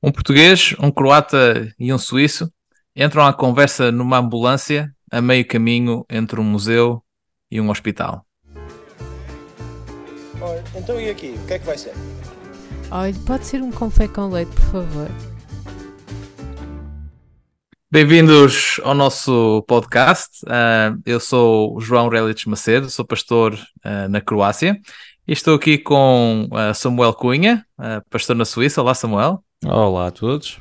[0.00, 2.48] Um português, um croata e um suíço
[2.94, 7.02] entram à conversa numa ambulância a meio caminho entre um museu
[7.50, 8.24] e um hospital.
[10.40, 11.36] Olha, então e aqui?
[11.42, 11.94] O que é que vai ser?
[12.92, 15.08] Olha, pode ser um confé com leite, por favor.
[17.90, 20.44] Bem-vindos ao nosso podcast.
[20.44, 24.78] Uh, eu sou o João Relic Macedo, sou pastor uh, na Croácia
[25.26, 27.66] e estou aqui com uh, Samuel Cunha,
[28.08, 28.80] pastor na Suíça.
[28.80, 29.42] Olá, Samuel.
[29.64, 30.60] Olá a todos.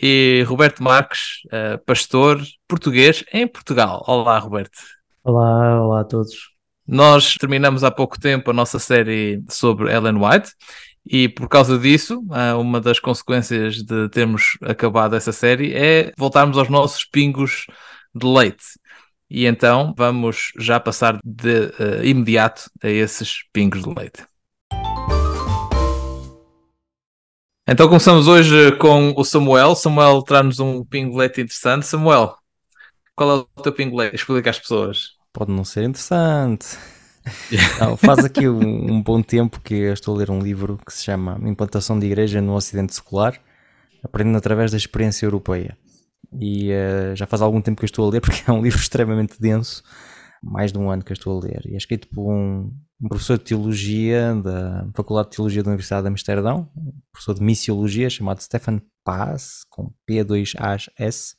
[0.00, 4.04] E Roberto Marques, uh, pastor português em Portugal.
[4.06, 4.78] Olá, Roberto.
[5.24, 6.52] Olá, olá a todos.
[6.86, 10.52] Nós terminamos há pouco tempo a nossa série sobre Ellen White
[11.04, 16.56] e por causa disso, uh, uma das consequências de termos acabado essa série é voltarmos
[16.56, 17.66] aos nossos pingos
[18.14, 18.64] de leite.
[19.28, 24.24] E então vamos já passar de uh, imediato a esses pingos de leite.
[27.68, 29.74] Então começamos hoje com o Samuel.
[29.74, 31.84] Samuel traz-nos um pingolete interessante.
[31.84, 32.36] Samuel,
[33.16, 34.14] qual é o teu pingolete?
[34.14, 35.16] Explica às pessoas.
[35.32, 36.78] Pode não ser interessante.
[37.80, 40.92] Não, faz aqui um, um, bom tempo que eu estou a ler um livro que
[40.92, 43.36] se chama Implantação de Igreja no Ocidente Secular,
[44.00, 45.76] aprendendo através da experiência europeia.
[46.40, 48.78] E uh, já faz algum tempo que eu estou a ler porque é um livro
[48.78, 49.82] extremamente denso,
[50.50, 51.62] mais de um ano que eu estou a ler.
[51.66, 56.02] E é escrito por um, um professor de Teologia da Faculdade de Teologia da Universidade
[56.02, 61.34] de Amsterdão, um professor de Missiologia chamado Stefan Paz, com P2AS,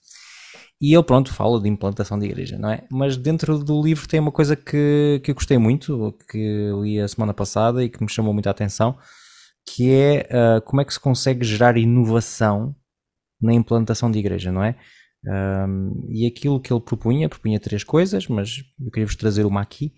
[0.80, 2.84] e ele, pronto, fala de implantação de igreja, não é?
[2.92, 7.08] Mas dentro do livro tem uma coisa que, que eu gostei muito, que li a
[7.08, 8.96] semana passada e que me chamou muita atenção,
[9.66, 12.76] que é uh, como é que se consegue gerar inovação
[13.42, 14.76] na implantação de igreja, não é?
[15.26, 19.62] Um, e aquilo que ele propunha, propunha três coisas, mas eu queria vos trazer uma
[19.62, 19.94] aqui,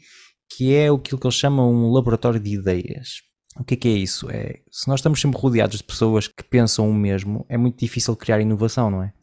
[0.49, 3.21] que é aquilo que eles chamam um laboratório de ideias.
[3.59, 4.29] O que é, que é isso?
[4.29, 8.15] É, se nós estamos sempre rodeados de pessoas que pensam o mesmo, é muito difícil
[8.15, 9.13] criar inovação, não é?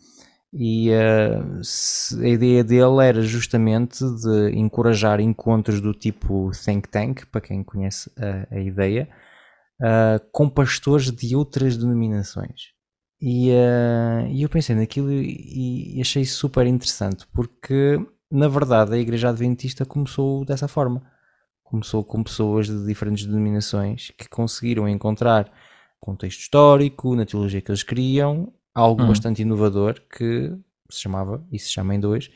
[0.52, 7.40] E uh, a ideia dele era justamente de encorajar encontros do tipo think tank, para
[7.40, 9.08] quem conhece a, a ideia,
[9.82, 12.75] uh, com pastores de outras denominações.
[13.20, 17.98] E, uh, e eu pensei naquilo e, e achei super interessante, porque
[18.30, 21.02] na verdade a Igreja Adventista começou dessa forma
[21.66, 25.52] começou com pessoas de diferentes denominações que conseguiram encontrar
[26.00, 29.08] contexto histórico, na teologia que eles queriam, algo uhum.
[29.08, 30.56] bastante inovador que
[30.88, 32.30] se chamava, e se chama em dois,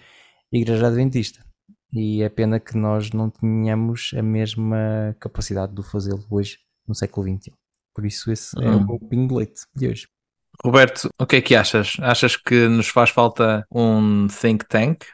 [0.53, 1.45] Igreja Adventista.
[1.93, 7.27] E é pena que nós não tenhamos a mesma capacidade de fazê-lo hoje, no século
[7.27, 7.53] XXI.
[7.95, 8.87] Por isso, esse é o uhum.
[8.87, 10.09] meu pinglete de hoje.
[10.65, 11.97] Roberto, o que é que achas?
[12.01, 15.05] Achas que nos faz falta um think tank?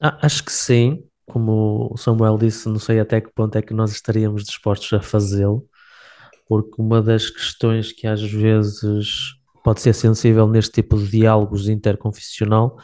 [0.00, 3.72] Ah, acho que sim como o Samuel disse, não sei até que ponto é que
[3.72, 5.64] nós estaríamos dispostos a fazê-lo,
[6.48, 12.76] porque uma das questões que às vezes pode ser sensível neste tipo de diálogos interconfessional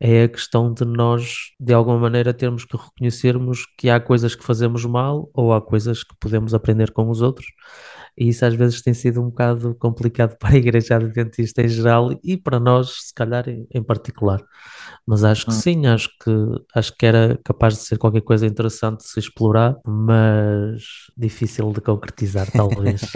[0.00, 4.42] é a questão de nós, de alguma maneira, termos que reconhecermos que há coisas que
[4.42, 7.46] fazemos mal ou há coisas que podemos aprender com os outros
[8.16, 12.10] e isso às vezes tem sido um bocado complicado para a Igreja Adventista em geral
[12.22, 14.42] e para nós, se calhar, em, em particular.
[15.06, 15.54] Mas acho que hum.
[15.54, 16.30] sim, acho que,
[16.74, 20.82] acho que era capaz de ser qualquer coisa interessante de se explorar, mas
[21.16, 23.02] difícil de concretizar, talvez.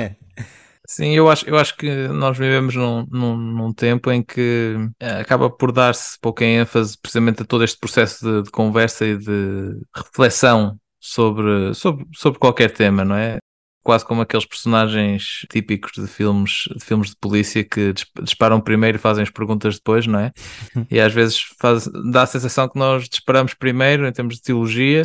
[0.88, 5.20] Sim, eu acho, eu acho que nós vivemos num, num, num tempo em que eh,
[5.20, 9.80] acaba por dar-se pouca ênfase precisamente a todo este processo de, de conversa e de
[9.92, 13.38] reflexão sobre, sobre, sobre qualquer tema, não é?
[13.86, 19.00] Quase como aqueles personagens típicos de filmes de, filmes de polícia que disparam primeiro e
[19.00, 20.32] fazem as perguntas depois, não é?
[20.90, 25.02] E às vezes faz, dá a sensação que nós disparamos primeiro em termos de teologia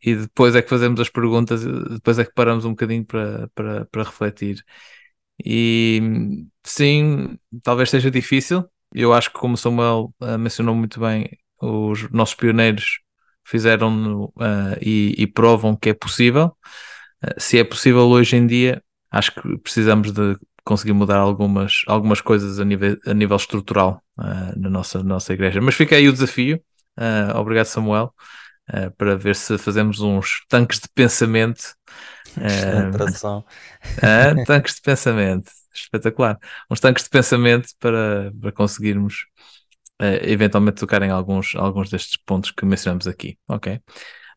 [0.00, 3.84] e depois é que fazemos as perguntas, depois é que paramos um bocadinho para, para,
[3.86, 4.64] para refletir.
[5.44, 8.64] E sim, talvez seja difícil.
[8.94, 11.28] Eu acho que, como Samuel uh, mencionou muito bem,
[11.60, 13.00] os nossos pioneiros
[13.44, 16.56] fizeram uh, e, e provam que é possível.
[17.22, 22.20] Eh, se é possível hoje em dia, acho que precisamos de conseguir mudar algumas, algumas
[22.20, 25.60] coisas a nível, a nível estrutural uh, na nossa, nossa igreja.
[25.60, 26.62] Mas fica aí o desafio,
[26.98, 28.14] uh, obrigado Samuel,
[28.72, 31.74] uh, para ver se fazemos uns tanques de pensamento.
[32.92, 33.44] tradução.
[34.46, 36.38] tanques de pensamento, espetacular.
[36.70, 39.26] Uns tanques de pensamento para, para conseguirmos
[40.22, 43.36] eventualmente tocar em alguns, alguns destes pontos que mencionamos aqui.
[43.48, 43.80] Ok.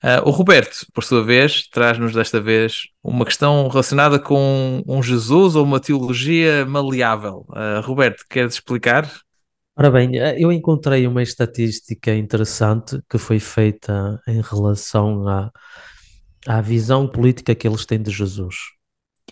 [0.03, 5.55] Uh, o Roberto, por sua vez, traz-nos desta vez uma questão relacionada com um Jesus
[5.55, 7.45] ou uma teologia maleável.
[7.50, 9.09] Uh, Roberto, queres explicar?
[9.77, 15.50] Ora bem, eh, eu encontrei uma estatística interessante que foi feita em relação à,
[16.45, 18.56] à visão política que eles têm de Jesus.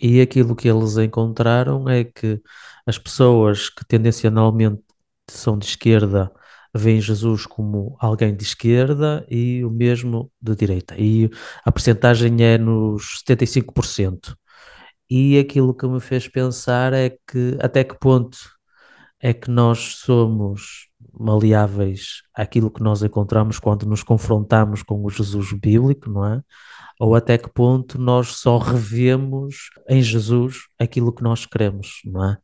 [0.02, 2.42] E aquilo que eles encontraram é que
[2.88, 4.82] as pessoas que tendencionalmente
[5.30, 6.32] são de esquerda
[6.74, 10.96] veem Jesus como alguém de esquerda e o mesmo de direita.
[10.98, 11.30] E
[11.64, 14.36] a percentagem é nos 75%.
[15.10, 18.38] E aquilo que me fez pensar é que até que ponto
[19.20, 25.54] é que nós somos maleáveis àquilo que nós encontramos quando nos confrontamos com o Jesus
[25.54, 26.42] bíblico, não é?
[27.00, 32.38] Ou até que ponto nós só revemos em Jesus aquilo que nós queremos, não é?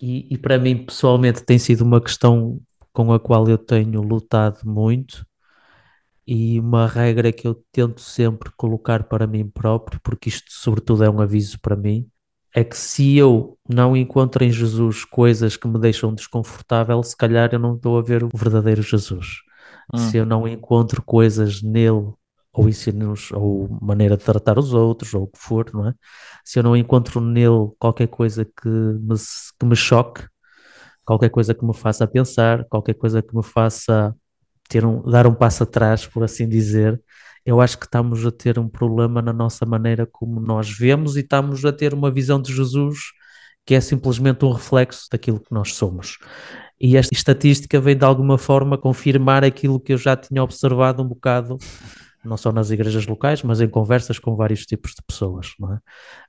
[0.00, 2.60] E, e para mim, pessoalmente, tem sido uma questão
[2.92, 5.26] com a qual eu tenho lutado muito
[6.26, 11.10] e uma regra que eu tento sempre colocar para mim próprio, porque isto, sobretudo, é
[11.10, 12.08] um aviso para mim,
[12.54, 17.50] é que se eu não encontro em Jesus coisas que me deixam desconfortável, se calhar
[17.52, 19.38] eu não estou a ver o verdadeiro Jesus.
[19.92, 19.98] Hum.
[19.98, 22.12] Se eu não encontro coisas nele,
[22.52, 25.94] ou ensinos, ou maneira de tratar os outros, ou o que for, não é?
[26.44, 29.16] Se eu não encontro nele qualquer coisa que me,
[29.58, 30.26] que me choque,
[31.04, 34.14] qualquer coisa que me faça pensar, qualquer coisa que me faça
[34.68, 37.00] ter um, dar um passo atrás, por assim dizer,
[37.44, 41.20] eu acho que estamos a ter um problema na nossa maneira como nós vemos e
[41.20, 42.98] estamos a ter uma visão de Jesus
[43.64, 46.18] que é simplesmente um reflexo daquilo que nós somos.
[46.80, 51.06] E esta estatística vem de alguma forma confirmar aquilo que eu já tinha observado um
[51.06, 51.58] bocado,
[52.24, 55.54] não só nas igrejas locais, mas em conversas com vários tipos de pessoas.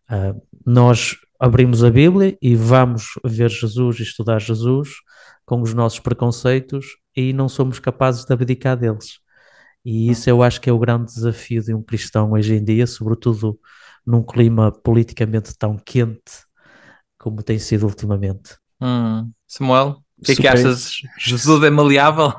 [0.10, 0.30] É?
[0.30, 4.92] Uh, nós abrimos a Bíblia e vamos ver Jesus e estudar Jesus
[5.45, 9.19] com os nossos preconceitos e não somos capazes de abdicar deles.
[9.84, 12.88] E isso eu acho que é o grande desafio de um cristão hoje em dia,
[12.88, 13.60] sobretudo
[14.07, 16.45] num clima politicamente tão quente
[17.18, 18.56] como tem sido ultimamente.
[18.81, 19.30] Hum.
[19.46, 21.01] Samuel, o que é que achas?
[21.19, 22.31] Jesus é maleável?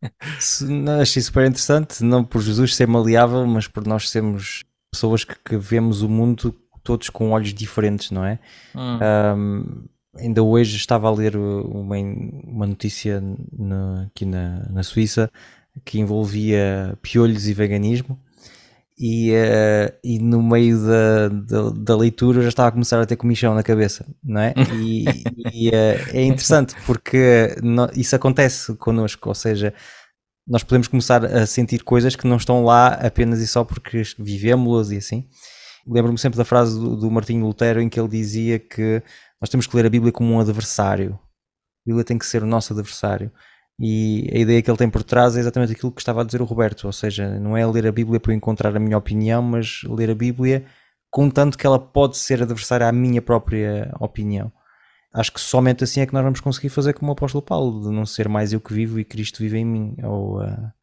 [1.02, 5.58] Achei super interessante, não por Jesus ser maleável, mas por nós sermos pessoas que, que
[5.58, 6.56] vemos o mundo
[6.86, 8.38] todos com olhos diferentes, não é?
[8.74, 8.98] Hum.
[9.36, 9.84] Um,
[10.16, 15.30] ainda hoje estava a ler uma, uma notícia no, aqui na, na Suíça
[15.84, 18.18] que envolvia piolhos e veganismo.
[18.98, 23.16] E, uh, e no meio da, da, da, leitura já estava a começar a ter
[23.16, 24.54] comichão na cabeça, não é?
[24.80, 25.04] E,
[25.52, 29.74] e uh, é interessante porque no, isso acontece connosco, ou seja,
[30.48, 34.90] nós podemos começar a sentir coisas que não estão lá apenas e só porque vivemos-las
[34.90, 35.28] e assim.
[35.86, 39.02] Lembro-me sempre da frase do, do Martinho Lutero em que ele dizia que
[39.40, 41.14] nós temos que ler a Bíblia como um adversário.
[41.14, 43.30] A Bíblia tem que ser o nosso adversário.
[43.78, 46.40] E a ideia que ele tem por trás é exatamente aquilo que estava a dizer
[46.40, 49.82] o Roberto, ou seja, não é ler a Bíblia para encontrar a minha opinião, mas
[49.84, 50.64] ler a Bíblia
[51.10, 54.50] contanto que ela pode ser adversária à minha própria opinião.
[55.12, 57.94] Acho que somente assim é que nós vamos conseguir fazer como o apóstolo Paulo, de
[57.94, 60.74] não ser mais eu que vivo e Cristo vive em mim, ou a,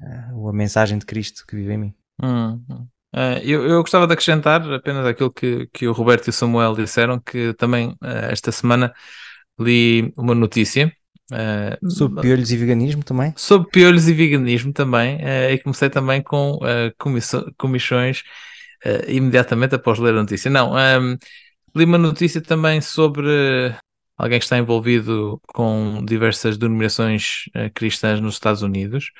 [0.00, 1.94] a, a mensagem de Cristo que vive em mim.
[2.20, 2.86] Hum, hum.
[3.14, 6.74] Uh, eu, eu gostava de acrescentar apenas aquilo que, que o Roberto e o Samuel
[6.74, 8.92] disseram, que também uh, esta semana
[9.58, 10.92] li uma notícia
[11.30, 13.34] Uh, sobre piolhos e veganismo também?
[13.36, 15.18] Sobre piolhos e veganismo também.
[15.52, 16.58] E comecei também com
[17.58, 18.22] comissões
[19.06, 20.50] imediatamente após ler a notícia.
[20.50, 21.18] Não, um,
[21.76, 23.28] li uma notícia também sobre
[24.16, 27.42] alguém que está envolvido com diversas denominações
[27.74, 29.10] cristãs nos Estados Unidos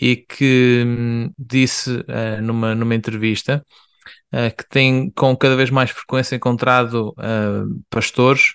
[0.00, 2.04] e que um, disse
[2.42, 3.64] numa, numa entrevista
[4.56, 7.14] que tem com cada vez mais frequência encontrado
[7.90, 8.54] pastores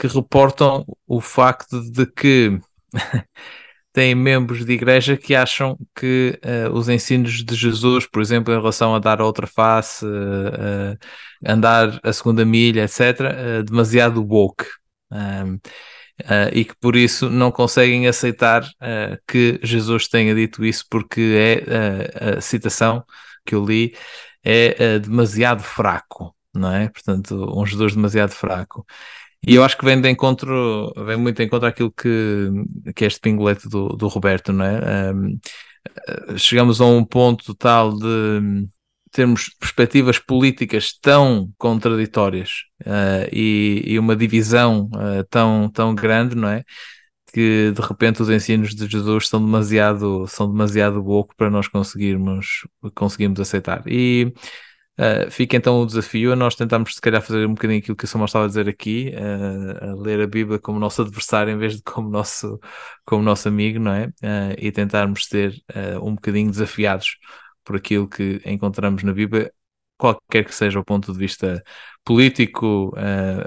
[0.00, 2.58] que reportam o facto de que
[3.92, 8.56] têm membros de igreja que acham que uh, os ensinos de Jesus, por exemplo, em
[8.56, 10.96] relação a dar a outra face, uh,
[11.44, 14.64] andar a segunda milha, etc., uh, demasiado woke.
[16.52, 18.62] E que por isso não conseguem aceitar
[19.26, 23.04] que Jesus tenha dito isso, porque é a citação
[23.44, 23.94] que eu li
[24.44, 26.88] é demasiado fraco, não é?
[26.88, 28.84] Portanto, um Jesus demasiado fraco.
[29.46, 32.50] E eu acho que vem de encontro, vem muito de encontro àquilo que,
[32.94, 35.12] que é este pingolete do, do Roberto, não é?
[35.12, 35.38] Um,
[36.36, 38.68] chegamos a um ponto tal de
[39.10, 42.50] termos perspectivas políticas tão contraditórias
[42.82, 46.64] uh, e, e, uma divisão uh, tão, tão grande, não é?
[47.32, 52.66] Que de repente os ensinos de Jesus são demasiado, são demasiado pouco para nós conseguirmos,
[52.94, 53.82] conseguirmos aceitar.
[53.86, 54.32] E
[54.98, 58.04] Uh, fica então o desafio a nós tentarmos, se calhar, fazer um bocadinho aquilo que
[58.04, 59.10] o Samuel estava a dizer aqui,
[59.80, 62.60] a ler a Bíblia como nosso adversário em vez de como nosso,
[63.06, 64.12] como nosso amigo, não é?
[64.58, 65.54] E tentarmos ser
[66.02, 67.16] um bocadinho desafiados
[67.70, 69.52] por aquilo que encontramos na Bíblia,
[69.96, 71.62] qualquer que seja o ponto de vista
[72.04, 72.92] político,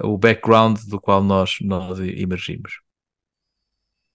[0.01, 2.71] o background do qual nós, nós emergimos.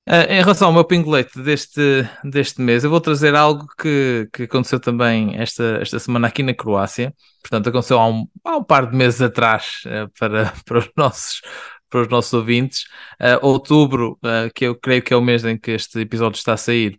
[0.09, 4.45] Uh, em relação ao meu pingolete deste, deste mês, eu vou trazer algo que, que
[4.45, 7.13] aconteceu também esta, esta semana aqui na Croácia.
[7.43, 11.43] Portanto, aconteceu há um, há um par de meses atrás uh, para, para, os nossos,
[11.91, 12.85] para os nossos ouvintes.
[13.21, 14.19] Uh, outubro,
[14.55, 16.99] que eu creio que é o mês em que este episódio está a sair,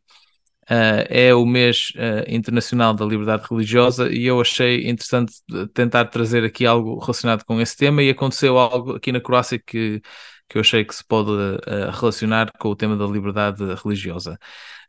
[0.69, 1.91] é o mês
[2.27, 5.33] internacional da liberdade religiosa e eu achei interessante
[5.73, 8.03] tentar trazer aqui algo relacionado com esse tema.
[8.03, 10.01] E aconteceu algo aqui na Croácia que
[10.49, 14.37] que eu achei que se pode uh, relacionar com o tema da liberdade religiosa.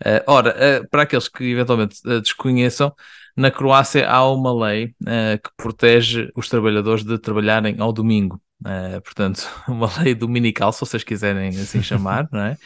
[0.01, 2.93] Uh, ora, uh, para aqueles que eventualmente desconheçam,
[3.37, 4.89] na Croácia há uma lei
[5.43, 8.41] que protege os trabalhadores de trabalharem ao domingo.
[9.05, 12.57] portanto, uma lei dominical, se vocês quiserem assim chamar, não é?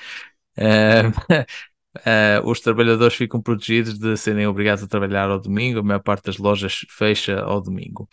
[2.45, 6.39] Os trabalhadores ficam protegidos de serem obrigados a trabalhar ao domingo, a maior parte das
[6.39, 8.09] lojas fecha ao domingo.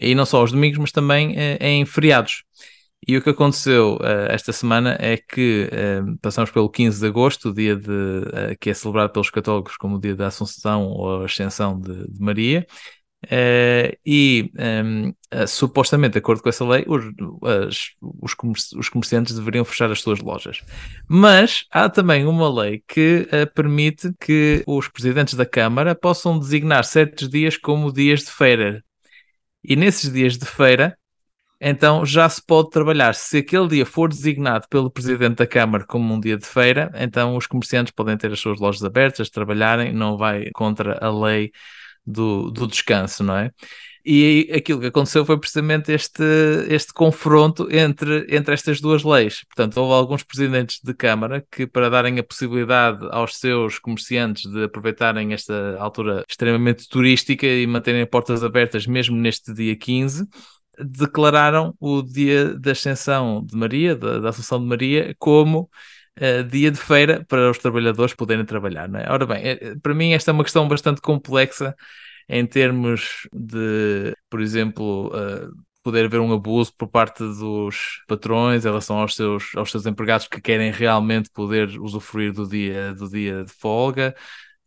[0.00, 2.44] E não só aos domingos, mas também em feriados.
[3.06, 7.48] E o que aconteceu uh, esta semana é que uh, passamos pelo 15 de agosto,
[7.48, 11.24] o dia de, uh, que é celebrado pelos católicos como o dia da Assunção ou
[11.24, 12.64] Ascensão de, de Maria,
[14.04, 15.14] e um,
[15.46, 17.04] supostamente, de acordo com essa lei, os,
[17.42, 20.62] as, os, os, comerciantes deveriam fechar as suas lojas.
[21.08, 27.28] Mas há também uma lei que permite que os presidentes da Câmara possam designar certos
[27.28, 28.84] dias como dias de feira.
[29.64, 30.96] E nesses dias de feira,
[31.64, 33.14] então já se pode trabalhar.
[33.14, 37.36] Se aquele dia for designado pelo Presidente da Câmara como um dia de feira, então
[37.36, 41.52] os comerciantes podem ter as suas lojas abertas, trabalharem, não vai contra a lei
[42.04, 43.50] do, do descanso, não é?
[44.04, 46.24] E aquilo que aconteceu foi precisamente este,
[46.68, 49.44] este confronto entre, entre estas duas leis.
[49.44, 54.64] Portanto, houve alguns presidentes de Câmara que, para darem a possibilidade aos seus comerciantes de
[54.64, 60.26] aproveitarem esta altura extremamente turística e manterem portas abertas mesmo neste dia 15,
[60.80, 65.70] declararam o dia da Ascensão de Maria, da, da Assunção de Maria, como
[66.20, 68.88] uh, dia de feira para os trabalhadores poderem trabalhar.
[68.88, 69.10] Não é?
[69.10, 71.74] Ora bem, é, para mim esta é uma questão bastante complexa
[72.28, 75.52] em termos de, por exemplo, uh,
[75.82, 80.28] poder haver um abuso por parte dos patrões em relação aos seus, aos seus empregados
[80.28, 84.14] que querem realmente poder usufruir do dia, do dia de folga,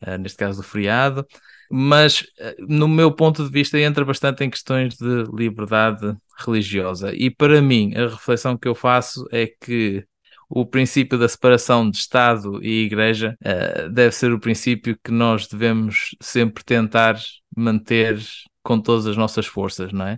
[0.06, 1.26] uh, neste caso do feriado
[1.70, 7.14] mas eh, no meu ponto de vista entra bastante em questões de liberdade religiosa.
[7.16, 10.06] E para mim, a reflexão que eu faço é que
[10.50, 15.48] o princípio da separação de Estado e Igreja uh, deve ser o princípio que nós
[15.48, 17.18] devemos sempre tentar
[17.56, 18.20] manter
[18.64, 20.18] com todas as nossas forças, não é?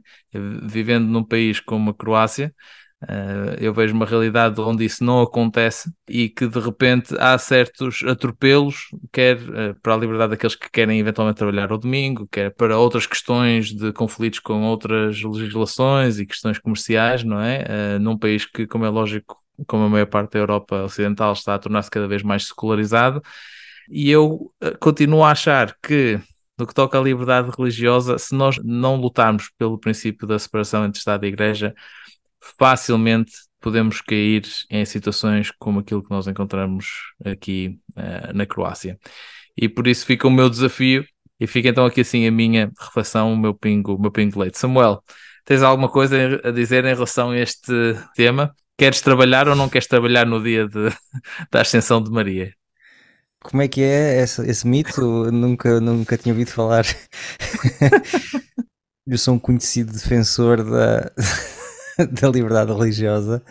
[0.63, 2.53] Vivendo num país como a Croácia,
[3.03, 8.03] Uh, eu vejo uma realidade onde isso não acontece e que de repente há certos
[8.03, 12.77] atropelos, quer uh, para a liberdade daqueles que querem eventualmente trabalhar ao domingo, quer para
[12.77, 17.65] outras questões de conflitos com outras legislações e questões comerciais, não é?
[17.97, 21.55] Uh, num país que, como é lógico, como a maior parte da Europa Ocidental está
[21.55, 23.21] a tornar-se cada vez mais secularizado,
[23.89, 26.19] e eu continuo a achar que
[26.57, 30.97] no que toca à liberdade religiosa, se nós não lutarmos pelo princípio da separação entre
[30.97, 31.73] Estado e Igreja,
[32.57, 36.87] facilmente podemos cair em situações como aquilo que nós encontramos
[37.23, 38.97] aqui uh, na Croácia.
[39.55, 41.05] E por isso fica o meu desafio
[41.39, 44.57] e fica então aqui assim a minha reflexão, o meu pingo, o meu pingo leite.
[44.57, 45.03] Samuel,
[45.45, 47.71] tens alguma coisa a dizer em relação a este
[48.15, 48.55] tema?
[48.77, 50.89] Queres trabalhar ou não queres trabalhar no dia de,
[51.51, 52.53] da Ascensão de Maria?
[53.41, 55.31] Como é que é esse, esse mito?
[55.31, 56.85] nunca, nunca tinha ouvido falar.
[59.07, 61.11] Eu sou um conhecido defensor da,
[62.11, 63.41] da liberdade religiosa,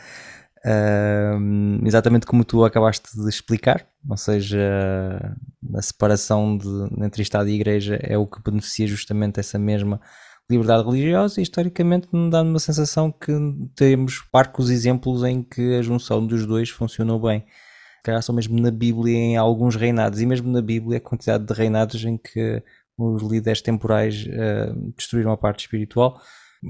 [1.85, 4.59] exatamente como tu acabaste de explicar, ou seja,
[5.75, 6.69] a separação de,
[7.03, 9.99] entre Estado e Igreja é o que beneficia justamente essa mesma
[10.51, 13.33] liberdade religiosa e historicamente me dá uma sensação que
[13.75, 17.45] temos parcos exemplos em que a junção dos dois funcionou bem.
[18.05, 21.53] Calhar só mesmo na Bíblia em alguns reinados e mesmo na Bíblia a quantidade de
[21.53, 22.63] reinados em que
[22.97, 26.21] os líderes temporais uh, destruíram a parte espiritual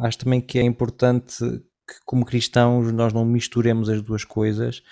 [0.03, 4.83] acho também que é importante que, como cristãos, nós não misturemos as duas coisas.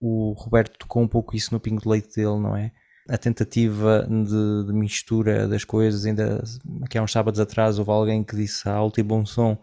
[0.00, 2.72] O Roberto tocou um pouco isso no pingo de leite dele, não é?
[3.08, 6.42] A tentativa de, de mistura das coisas, ainda
[6.84, 9.54] aqui há uns sábados atrás houve alguém que disse a alto e bom som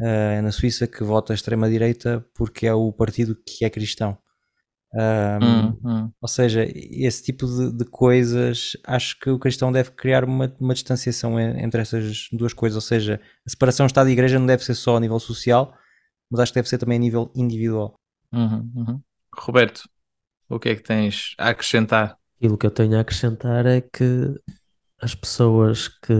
[0.00, 4.18] uh, na Suíça que vota extrema-direita porque é o partido que é cristão.
[4.94, 6.12] Um, hum, hum.
[6.20, 10.74] Ou seja, esse tipo de, de, coisas, acho que o cristão deve criar uma, uma
[10.74, 12.76] distanciação entre essas duas coisas.
[12.76, 15.74] Ou seja, a separação Estado e Igreja não deve ser só a nível social,
[16.30, 17.94] mas acho que deve ser também a nível individual.
[18.32, 19.00] Uhum, uhum.
[19.34, 19.88] Roberto,
[20.48, 22.18] o que é que tens a acrescentar?
[22.42, 24.34] Aquilo que eu tenho a acrescentar é que
[25.00, 26.12] as pessoas que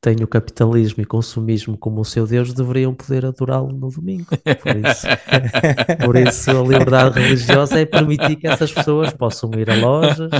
[0.00, 4.30] têm o capitalismo e consumismo como o seu Deus deveriam poder adorá-lo no domingo.
[4.62, 5.06] Por isso,
[6.02, 10.30] por isso, a liberdade religiosa é permitir que essas pessoas possam ir a lojas,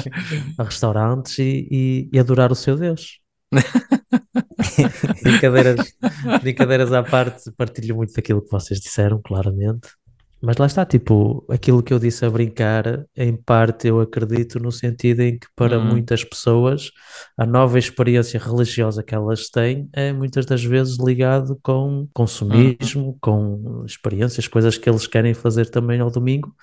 [0.56, 3.20] a restaurantes e, e, e adorar o seu Deus.
[5.22, 5.94] brincadeiras,
[6.40, 9.86] brincadeiras à parte, partilho muito daquilo que vocês disseram, claramente.
[10.42, 14.72] Mas lá está, tipo, aquilo que eu disse a brincar, em parte eu acredito no
[14.72, 15.80] sentido em que para Hum.
[15.80, 16.90] muitas pessoas
[17.36, 23.84] a nova experiência religiosa que elas têm é muitas das vezes ligado com consumismo, com
[23.86, 26.54] experiências, coisas que eles querem fazer também ao domingo.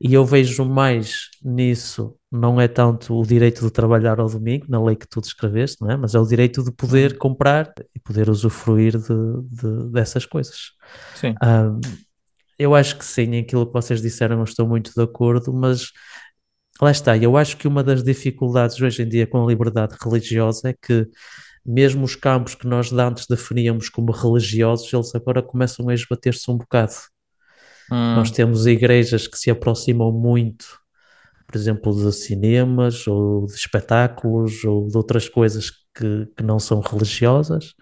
[0.00, 4.82] E eu vejo mais nisso, não é tanto o direito de trabalhar ao domingo, na
[4.82, 5.96] lei que tu descreveste, não é?
[5.96, 9.06] Mas é o direito de poder comprar e poder usufruir de,
[9.62, 10.72] de- dessas coisas.
[11.14, 11.40] Sim.
[11.40, 11.70] Ah,
[12.60, 15.92] eu acho que sim, aquilo que vocês disseram, eu estou muito de acordo, mas
[16.80, 17.16] lá está.
[17.16, 21.06] Eu acho que uma das dificuldades hoje em dia com a liberdade religiosa é que,
[21.64, 26.50] mesmo os campos que nós de antes definíamos como religiosos, eles agora começam a esbater-se
[26.50, 26.92] um bocado.
[27.90, 28.16] Hum.
[28.16, 30.66] Nós temos igrejas que se aproximam muito,
[31.46, 36.80] por exemplo, de cinemas ou de espetáculos ou de outras coisas que, que não são
[36.80, 37.74] religiosas,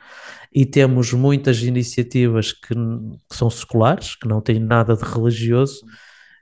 [0.52, 5.84] e temos muitas iniciativas que, que são seculares, que não têm nada de religioso,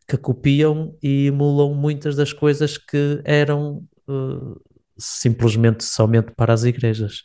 [0.08, 4.60] que copiam e emulam muitas das coisas que eram eh,
[4.96, 7.24] simplesmente somente para as igrejas.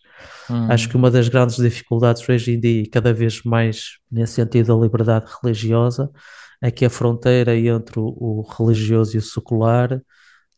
[0.50, 0.68] Hum.
[0.70, 4.76] Acho que uma das grandes dificuldades hoje em dia, e cada vez mais nesse sentido
[4.76, 6.10] da liberdade religiosa,
[6.62, 10.02] é que a fronteira entre o, o religioso e o secular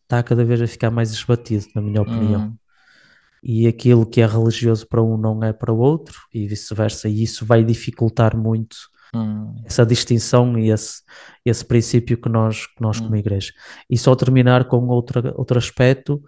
[0.03, 2.41] está cada vez a ficar mais esbatido, na minha opinião.
[2.41, 2.55] Hum.
[3.43, 7.23] E aquilo que é religioso para um não é para o outro, e vice-versa, e
[7.23, 8.77] isso vai dificultar muito
[9.15, 9.53] Hum.
[9.63, 11.03] essa distinção e esse,
[11.45, 13.03] esse princípio que nós, que nós Hum.
[13.03, 13.51] como igreja.
[13.87, 16.23] E só terminar com outra, outro aspecto,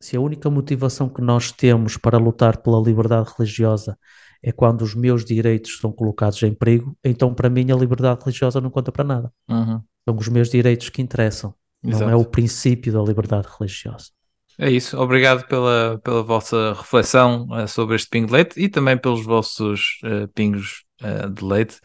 [0.00, 3.96] se a única motivação que nós temos para lutar pela liberdade religiosa
[4.42, 8.60] é quando os meus direitos são colocados em perigo, então para mim a liberdade religiosa
[8.60, 9.32] não conta para nada.
[9.48, 9.80] Uhum.
[10.06, 12.10] São os meus direitos que interessam, não Exato.
[12.10, 14.15] é o princípio da liberdade religiosa.
[14.58, 14.98] É isso.
[14.98, 19.98] Obrigado pela, pela vossa reflexão eh, sobre este pingo de leite e também pelos vossos
[20.02, 21.78] eh, pingos eh, de leite.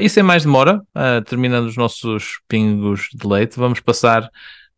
[0.00, 0.82] E sem mais demora,
[1.26, 4.28] terminando os nossos pingos de leite, vamos passar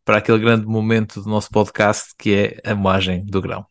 [0.05, 3.65] para aquele grande momento do nosso podcast que é a moagem do grão.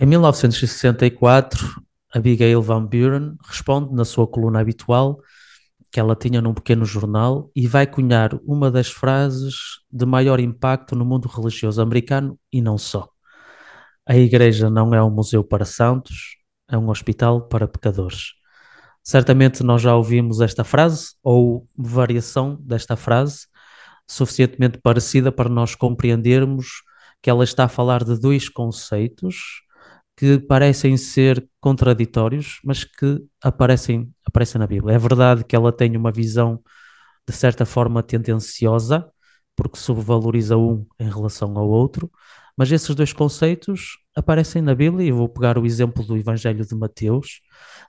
[0.00, 1.82] Em 1964,
[2.14, 5.18] Abigail Van Buren responde na sua coluna habitual
[5.90, 9.54] que ela tinha num pequeno jornal e vai cunhar uma das frases
[9.90, 13.08] de maior impacto no mundo religioso americano e não só.
[14.06, 16.36] A igreja não é um museu para santos,
[16.68, 18.32] é um hospital para pecadores.
[19.02, 23.46] Certamente nós já ouvimos esta frase ou variação desta frase
[24.06, 26.82] suficientemente parecida para nós compreendermos
[27.22, 29.62] que ela está a falar de dois conceitos
[30.18, 34.96] que parecem ser contraditórios, mas que aparecem, aparecem na Bíblia.
[34.96, 36.60] É verdade que ela tem uma visão
[37.26, 39.08] de certa forma tendenciosa,
[39.54, 42.10] porque subvaloriza um em relação ao outro,
[42.56, 46.74] mas esses dois conceitos aparecem na Bíblia, e vou pegar o exemplo do Evangelho de
[46.74, 47.40] Mateus.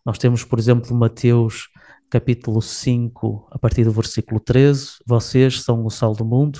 [0.05, 1.67] Nós temos, por exemplo, Mateus
[2.11, 6.59] capítulo 5, a partir do versículo 13: Vocês são o sal do mundo,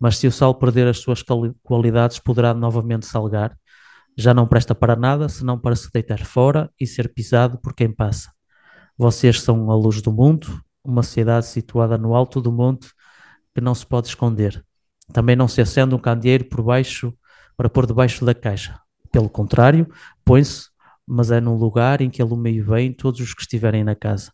[0.00, 3.54] mas se o sal perder as suas quali- qualidades, poderá novamente salgar.
[4.16, 7.92] Já não presta para nada, senão para se deitar fora e ser pisado por quem
[7.92, 8.30] passa.
[8.96, 12.92] Vocês são a luz do mundo, uma cidade situada no alto do monte
[13.52, 14.64] que não se pode esconder.
[15.12, 17.12] Também não se acende um candeeiro por baixo
[17.56, 18.78] para pôr debaixo da caixa.
[19.10, 19.88] Pelo contrário,
[20.24, 20.68] põe-se,
[21.06, 24.32] mas é num lugar em que alumeie bem todos os que estiverem na casa.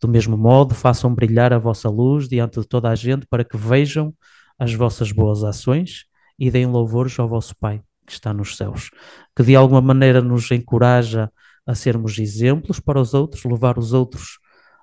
[0.00, 3.56] Do mesmo modo, façam brilhar a vossa luz diante de toda a gente para que
[3.56, 4.14] vejam
[4.56, 6.04] as vossas boas ações
[6.38, 8.90] e deem louvores ao vosso Pai que está nos céus,
[9.34, 11.30] que de alguma maneira nos encoraja
[11.66, 14.38] a sermos exemplos para os outros, levar os outros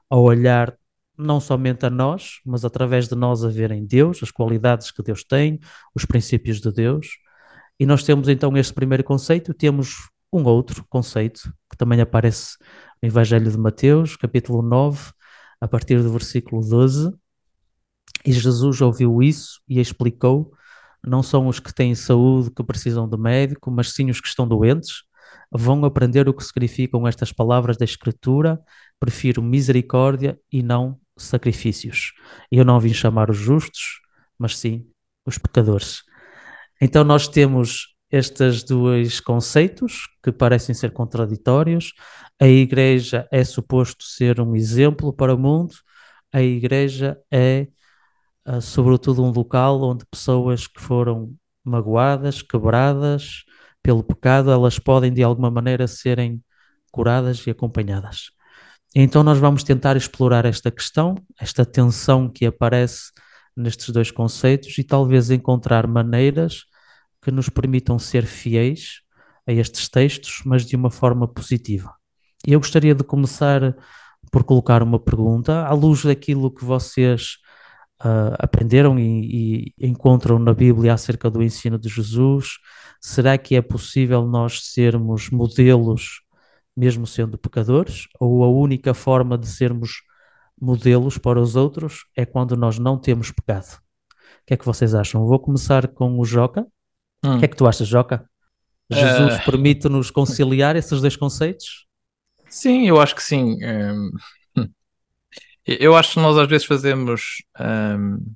[0.10, 0.78] a olhar
[1.18, 5.24] não somente a nós, mas através de nós a verem Deus, as qualidades que Deus
[5.24, 5.60] tem,
[5.96, 7.08] os princípios de Deus.
[7.80, 12.58] E nós temos então este primeiro conceito, temos um outro conceito que também aparece
[13.02, 15.12] no Evangelho de Mateus, capítulo 9,
[15.62, 17.14] a partir do versículo 12.
[18.26, 20.54] E Jesus ouviu isso e explicou:
[21.06, 24.48] não são os que têm saúde que precisam de médico, mas sim os que estão
[24.48, 25.04] doentes.
[25.52, 28.60] Vão aprender o que significam estas palavras da Escritura.
[29.00, 32.14] Prefiro misericórdia e não sacrifícios.
[32.52, 34.02] Eu não vim chamar os justos,
[34.38, 34.88] mas sim
[35.26, 36.04] os pecadores.
[36.82, 41.94] Então nós temos estes dois conceitos que parecem ser contraditórios.
[42.40, 45.74] A igreja é suposto ser um exemplo para o mundo.
[46.32, 47.68] A igreja é,
[48.48, 53.44] uh, sobretudo, um local onde pessoas que foram magoadas, quebradas
[53.82, 56.42] pelo pecado, elas podem de alguma maneira serem
[56.92, 58.32] curadas e acompanhadas.
[58.96, 63.12] Então nós vamos tentar explorar esta questão, esta tensão que aparece
[63.56, 66.66] nestes dois conceitos e talvez encontrar maneiras
[67.22, 69.02] que nos permitam ser fiéis
[69.48, 71.94] a estes textos, mas de uma forma positiva.
[72.46, 73.76] E eu gostaria de começar
[74.32, 77.38] por colocar uma pergunta à luz daquilo que vocês
[78.02, 82.58] uh, aprenderam e, e, encontram na Bíblia acerca do ensino de Jesus.
[83.02, 86.22] Será que é possível nós sermos modelos,
[86.76, 88.08] mesmo sendo pecadores?
[88.20, 90.02] Ou a única forma de sermos
[90.60, 93.78] modelos para os outros é quando nós não temos pecado?
[93.78, 95.26] O que é que vocês acham?
[95.26, 96.66] Vou começar com o Joca.
[97.24, 97.36] Hum.
[97.36, 98.30] O que é que tu achas, Joca?
[98.92, 99.46] Jesus uh...
[99.46, 101.88] permite-nos conciliar esses dois conceitos?
[102.50, 103.58] Sim, eu acho que sim.
[103.66, 104.12] Um,
[105.66, 107.44] eu acho que nós às vezes fazemos.
[107.60, 108.34] Um,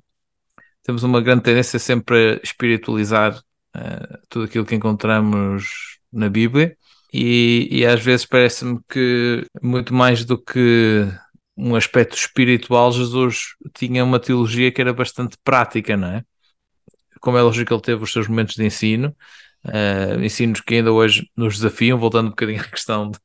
[0.82, 3.38] temos uma grande tendência sempre a espiritualizar
[3.76, 6.76] uh, tudo aquilo que encontramos na Bíblia,
[7.12, 11.06] e, e às vezes parece-me que muito mais do que
[11.56, 16.24] um aspecto espiritual, Jesus tinha uma teologia que era bastante prática, não é?
[17.20, 19.14] Como é lógico, ele teve os seus momentos de ensino,
[19.66, 23.18] uh, ensinos que ainda hoje nos desafiam, voltando um bocadinho à questão de,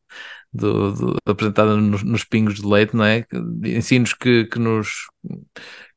[0.54, 3.26] do, do, apresentada nos, nos, pingos de leite, não é?
[3.66, 5.08] Ensinos que, que, nos,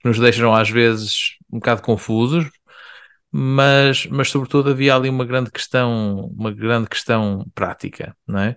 [0.00, 2.48] que nos deixam às vezes um bocado confusos,
[3.30, 8.56] mas, mas sobretudo havia ali uma grande questão, uma grande questão prática, não é?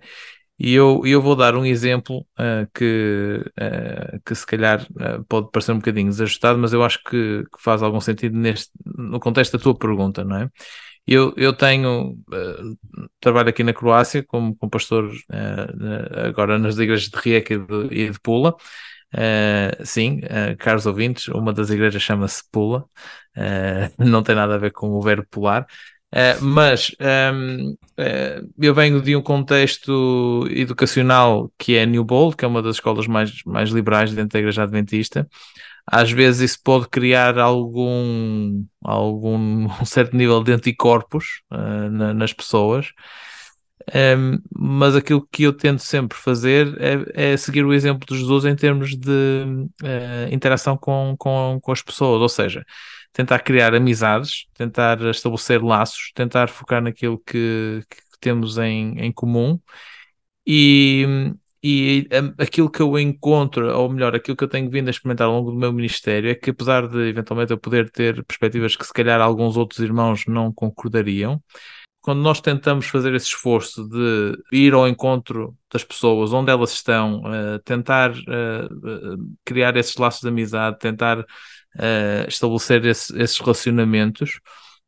[0.62, 5.50] E eu, eu vou dar um exemplo uh, que, uh, que se calhar uh, pode
[5.50, 9.56] parecer um bocadinho desajustado, mas eu acho que, que, faz algum sentido neste, no contexto
[9.56, 10.50] da tua pergunta, não é?
[11.06, 12.78] Eu, eu tenho, uh,
[13.20, 17.94] trabalho aqui na Croácia como, como pastor uh, agora nas igrejas de Rijeka e de,
[17.94, 18.54] e de Pula.
[19.12, 20.20] Uh, sim,
[20.58, 22.84] caros ouvintes, uma das igrejas chama-se Pula,
[23.98, 25.66] não tem nada a ver com o verbo pular.
[26.40, 32.48] mas um, ehm, eu venho de um contexto educacional que é New Bold, que é
[32.48, 35.28] uma das escolas mais, mais liberais dentro da Igreja Adventista,
[35.86, 42.32] às vezes isso pode criar algum, algum um certo nível de anticorpos uh, na, nas
[42.32, 42.92] pessoas.
[43.92, 48.44] Um, mas aquilo que eu tento sempre fazer é, é, seguir o exemplo de Jesus
[48.44, 49.08] em termos de
[49.82, 52.64] uh, interação com, com, com as pessoas, ou seja,
[53.12, 59.58] tentar criar amizades, tentar estabelecer laços, tentar focar naquilo que, que temos em, em comum
[60.46, 61.32] e,
[61.62, 65.34] e aquilo que eu encontro, ou melhor, aquilo que eu tenho vindo a experimentar ao
[65.34, 68.92] longo do meu ministério é que, apesar de eventualmente eu poder ter perspectivas que se
[68.92, 71.42] calhar alguns outros irmãos não concordariam,
[72.00, 77.20] quando nós tentamos fazer esse esforço de ir ao encontro das pessoas, onde elas estão,
[77.22, 84.40] uh, tentar uh, criar esses laços de amizade, tentar uh, estabelecer esse, esses relacionamentos,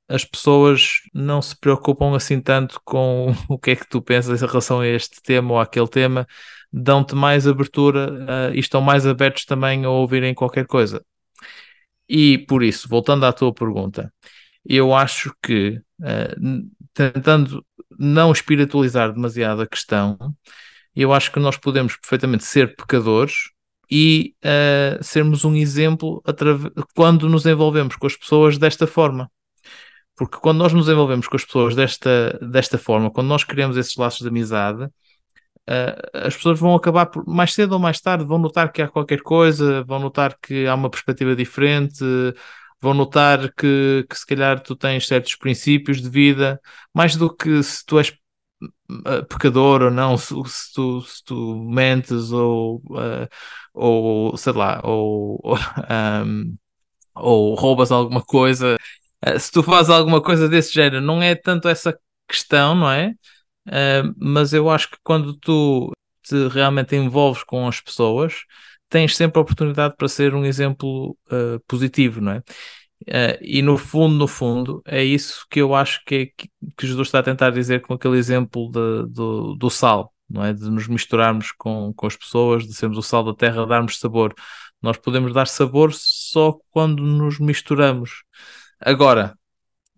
[0.08, 4.46] as pessoas não se preocupam assim tanto com o que é que tu pensas em
[4.46, 6.26] relação a este tema ou àquele tema,
[6.72, 11.04] dão-te mais abertura uh, e estão mais abertos também a ouvirem qualquer coisa.
[12.08, 14.12] E por isso, voltando à tua pergunta,
[14.64, 17.64] eu acho que uh, tentando
[17.98, 20.18] não espiritualizar demasiado a questão,
[20.94, 23.50] eu acho que nós podemos perfeitamente ser pecadores
[23.90, 26.22] e uh, sermos um exemplo
[26.94, 29.30] quando nos envolvemos com as pessoas desta forma.
[30.16, 33.96] Porque quando nós nos envolvemos com as pessoas desta, desta forma, quando nós criamos esses
[33.96, 34.88] laços de amizade,
[35.68, 38.88] uh, as pessoas vão acabar por, mais cedo ou mais tarde, vão notar que há
[38.88, 42.04] qualquer coisa, vão notar que há uma perspectiva diferente,
[42.80, 46.60] vão notar que, que se calhar tu tens certos princípios de vida,
[46.94, 48.12] mais do que se tu és
[49.06, 53.28] ah, pecador ou não, se, se, tu, se tu mentes ou, uh,
[53.72, 55.40] ou sei lá, ou,
[56.26, 56.56] um,
[57.14, 58.76] ou roubas alguma coisa,
[59.38, 61.96] se tu fazes alguma coisa desse género, não é tanto essa
[62.28, 63.14] questão, não é?
[63.66, 68.44] Uh, mas eu acho que quando tu te realmente envolves com as pessoas,
[68.88, 72.38] tens sempre a oportunidade para ser um exemplo uh, positivo, não é?
[73.02, 76.86] Uh, e no fundo, no fundo, é isso que eu acho que, é, que, que
[76.86, 80.52] Jesus está a tentar dizer com aquele exemplo de, do, do sal, não é?
[80.52, 84.34] De nos misturarmos com, com as pessoas, de sermos o sal da terra, darmos sabor.
[84.80, 88.24] Nós podemos dar sabor só quando nos misturamos.
[88.80, 89.36] Agora,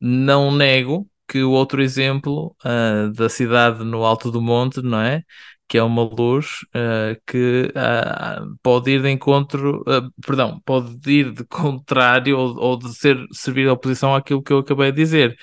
[0.00, 5.23] não nego que o outro exemplo uh, da cidade no alto do monte, não é?
[5.69, 9.83] Que é uma luz uh, que uh, pode ir de encontro,
[10.25, 14.59] perdão, pode ir de contrário ou, ou, de ser, servir de oposição àquilo que eu
[14.59, 15.37] acabei de dizer.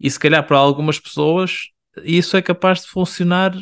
[0.00, 1.68] E se calhar para algumas pessoas
[2.04, 3.52] isso é capaz de funcionar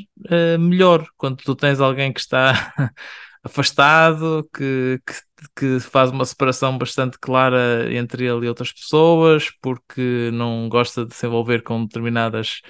[0.60, 2.72] melhor quando tu tens alguém que está
[3.42, 5.14] afastado, que, que,
[5.56, 11.14] que, faz uma separação bastante clara entre ele e outras pessoas, porque não gosta de
[11.14, 12.60] se envolver com determinadas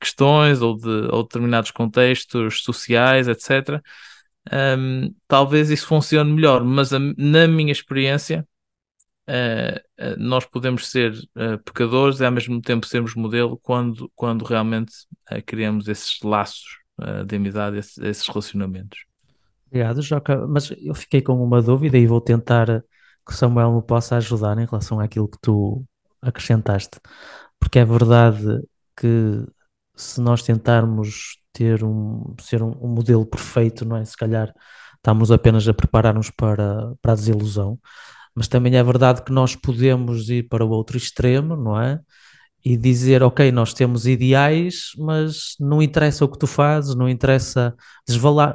[0.00, 3.82] questões ou de ou determinados contextos sociais, etc.
[4.52, 8.46] Um, talvez isso funcione melhor, mas a, na minha experiência,
[9.28, 14.44] uh, uh, nós podemos ser uh, pecadores e ao mesmo tempo sermos modelo quando, quando
[14.44, 14.92] realmente
[15.46, 16.78] criamos esses laços
[17.26, 19.08] de amizade, esses, esses relacionamentos.
[19.68, 20.46] Obrigado, Joca.
[20.46, 22.66] Mas eu fiquei com uma dúvida e vou tentar
[23.26, 25.84] que o Samuel me possa ajudar em relação àquilo que tu
[26.22, 26.98] acrescentaste.
[27.60, 28.62] Porque é verdade
[28.96, 29.44] que
[29.94, 34.04] se nós tentarmos ter um, ser um, um modelo perfeito, não é?
[34.04, 34.52] Se calhar
[34.96, 37.78] estamos apenas a preparar-nos para, para a desilusão.
[38.34, 42.00] Mas também é verdade que nós podemos ir para o outro extremo, não é?
[42.64, 47.74] E dizer, ok, nós temos ideais, mas não interessa o que tu fazes, não interessa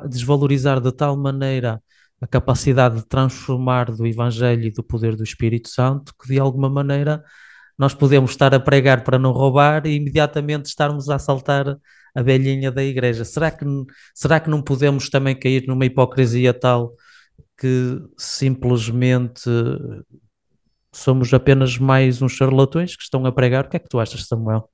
[0.09, 1.81] desvalorizar de tal maneira
[2.21, 6.69] a capacidade de transformar do Evangelho e do poder do Espírito Santo que de alguma
[6.69, 7.23] maneira
[7.77, 11.77] nós podemos estar a pregar para não roubar e imediatamente estarmos a assaltar
[12.15, 13.25] a velhinha da igreja.
[13.25, 13.65] Será que,
[14.13, 16.93] será que não podemos também cair numa hipocrisia tal
[17.57, 19.49] que simplesmente
[20.93, 23.65] somos apenas mais uns charlatões que estão a pregar.
[23.65, 24.69] O que é que tu achas, Samuel?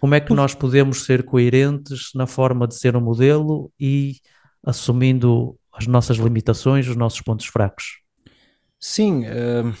[0.00, 4.16] Como é que nós podemos ser coerentes na forma de ser um modelo e
[4.62, 8.00] assumindo as nossas limitações, os nossos pontos fracos?
[8.78, 9.74] Sim, uh,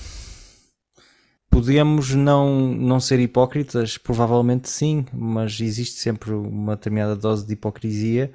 [1.50, 8.32] podemos não, não ser hipócritas, provavelmente sim, mas existe sempre uma determinada dose de hipocrisia,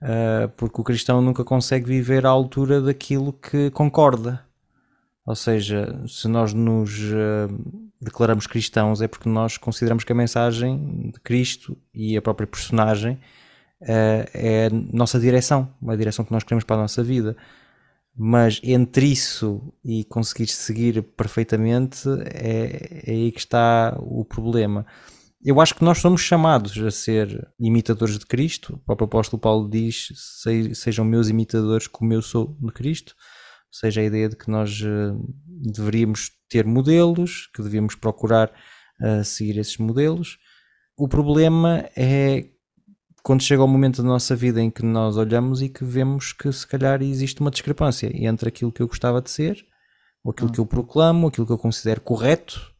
[0.00, 4.45] uh, porque o cristão nunca consegue viver à altura daquilo que concorda.
[5.26, 11.10] Ou seja, se nós nos uh, declaramos cristãos é porque nós consideramos que a mensagem
[11.12, 13.14] de Cristo e a própria personagem
[13.82, 17.36] uh, é a nossa direção, uma direção que nós queremos para a nossa vida.
[18.16, 24.86] Mas entre isso e conseguir seguir perfeitamente é, é aí que está o problema.
[25.44, 28.74] Eu acho que nós somos chamados a ser imitadores de Cristo.
[28.74, 30.08] O próprio apóstolo Paulo diz:
[30.74, 33.14] Sejam meus imitadores como eu sou de Cristo
[33.80, 38.52] seja a ideia de que nós uh, deveríamos ter modelos, que devíamos procurar
[39.00, 40.38] uh, seguir esses modelos.
[40.96, 42.46] O problema é
[43.22, 46.50] quando chega o momento da nossa vida em que nós olhamos e que vemos que
[46.52, 49.66] se calhar existe uma discrepância entre aquilo que eu gostava de ser,
[50.22, 52.75] ou aquilo que eu proclamo, aquilo que eu considero correto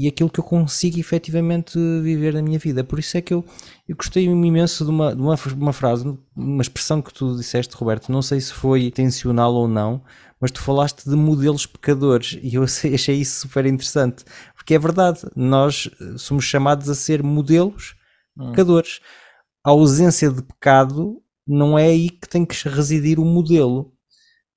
[0.00, 2.82] e aquilo que eu consigo efetivamente viver na minha vida.
[2.82, 3.44] Por isso é que eu,
[3.86, 8.10] eu gostei imenso de uma, de uma, uma frase, uma expressão que tu disseste, Roberto.
[8.10, 10.02] Não sei se foi intencional ou não,
[10.40, 14.24] mas tu falaste de modelos pecadores e eu achei isso super interessante,
[14.56, 17.94] porque é verdade, nós somos chamados a ser modelos
[18.38, 18.52] hum.
[18.52, 19.00] pecadores.
[19.62, 23.92] A ausência de pecado não é aí que tem que residir o modelo.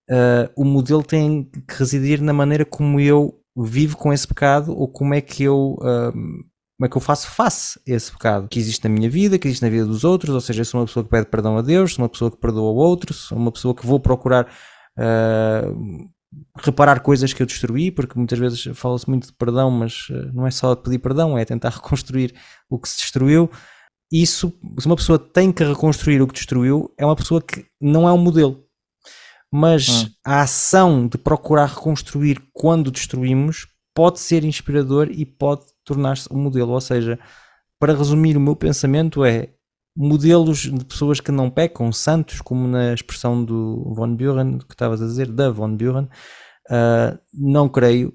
[0.09, 4.87] Uh, o modelo tem que residir na maneira como eu vivo com esse pecado ou
[4.87, 6.43] como é que eu um,
[6.83, 9.47] como é que eu faço face a esse pecado que existe na minha vida, que
[9.47, 11.93] existe na vida dos outros, ou seja, sou uma pessoa que pede perdão a Deus,
[11.93, 14.47] sou uma pessoa que perdoa o outro, sou uma pessoa que vou procurar
[14.97, 16.09] uh,
[16.59, 20.47] reparar coisas que eu destruí, porque muitas vezes fala-se muito de perdão, mas uh, não
[20.47, 22.33] é só pedir perdão, é tentar reconstruir
[22.69, 23.49] o que se destruiu.
[24.11, 28.07] Isso, se uma pessoa tem que reconstruir o que destruiu, é uma pessoa que não
[28.07, 28.62] é um modelo
[29.55, 30.09] mas hum.
[30.25, 36.71] a ação de procurar reconstruir quando destruímos pode ser inspirador e pode tornar-se um modelo.
[36.71, 37.19] Ou seja,
[37.79, 39.49] para resumir, o meu pensamento é
[39.95, 45.03] modelos de pessoas que não pecam, santos, como na expressão do Von Buren, que estavas
[45.03, 46.05] a dizer, da Von Buren,
[46.71, 48.11] uh, não creio.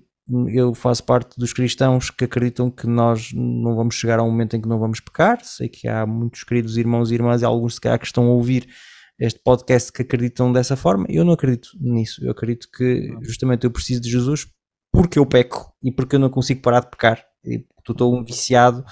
[0.48, 4.56] Eu faço parte dos cristãos que acreditam que nós não vamos chegar a um momento
[4.56, 5.38] em que não vamos pecar.
[5.44, 8.30] Sei que há muitos queridos irmãos e irmãs, e alguns se calhar que estão a
[8.30, 8.68] ouvir
[9.18, 11.06] este podcast que acreditam dessa forma.
[11.08, 12.24] Eu não acredito nisso.
[12.24, 14.46] Eu acredito que justamente eu preciso de Jesus
[14.92, 17.24] porque eu peco e porque eu não consigo parar de pecar.
[17.44, 18.84] Estou um viciado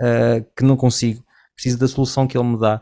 [0.00, 1.24] uh, que não consigo.
[1.54, 2.80] Preciso da solução que ele me dá.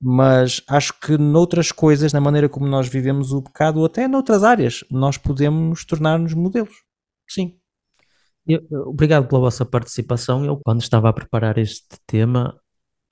[0.00, 4.44] Mas acho que noutras coisas, na maneira como nós vivemos o pecado, ou até noutras
[4.44, 6.84] áreas, nós podemos tornar-nos modelos.
[7.28, 7.58] Sim.
[8.46, 10.44] Eu, obrigado pela vossa participação.
[10.44, 12.60] Eu, quando estava a preparar este tema,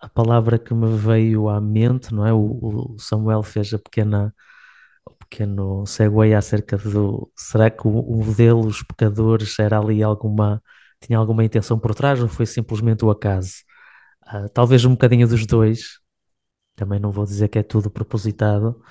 [0.05, 2.33] a palavra que me veio à mente, não é?
[2.33, 4.35] O, o Samuel fez a pequena,
[5.07, 10.63] o pequeno segue acerca do será que o, o modelo, os pecadores, era ali alguma,
[11.01, 13.53] tinha alguma intenção por trás ou foi simplesmente o acaso?
[14.27, 16.01] Uh, talvez um bocadinho dos dois,
[16.77, 18.83] também não vou dizer que é tudo propositado,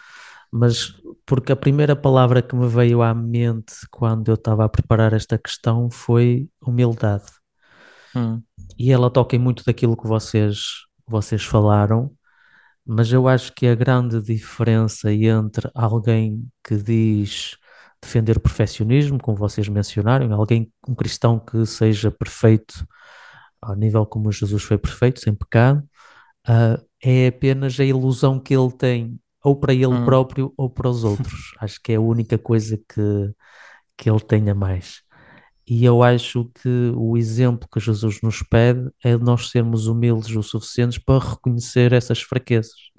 [0.51, 0.95] mas
[1.27, 5.37] porque a primeira palavra que me veio à mente quando eu estava a preparar esta
[5.37, 7.25] questão foi humildade.
[8.15, 8.41] Hum.
[8.77, 12.11] E ela toca em muito daquilo que vocês vocês falaram,
[12.85, 17.57] Mas eu acho que a grande diferença entre alguém que diz
[18.01, 22.85] defender o perfeccionismo, como vocês mencionaram, alguém, um cristão que seja perfeito
[23.61, 25.83] ao nível como Jesus foi perfeito, sem pecado,
[26.47, 30.05] uh, é apenas a ilusão que ele tem, ou para ele hum.
[30.05, 31.53] próprio ou para os outros.
[31.59, 33.33] acho que é a única coisa que,
[33.97, 35.02] que ele tenha mais.
[35.67, 40.43] E eu acho que o exemplo que Jesus nos pede é nós sermos humildes o
[40.43, 42.91] suficientes para reconhecer essas fraquezas.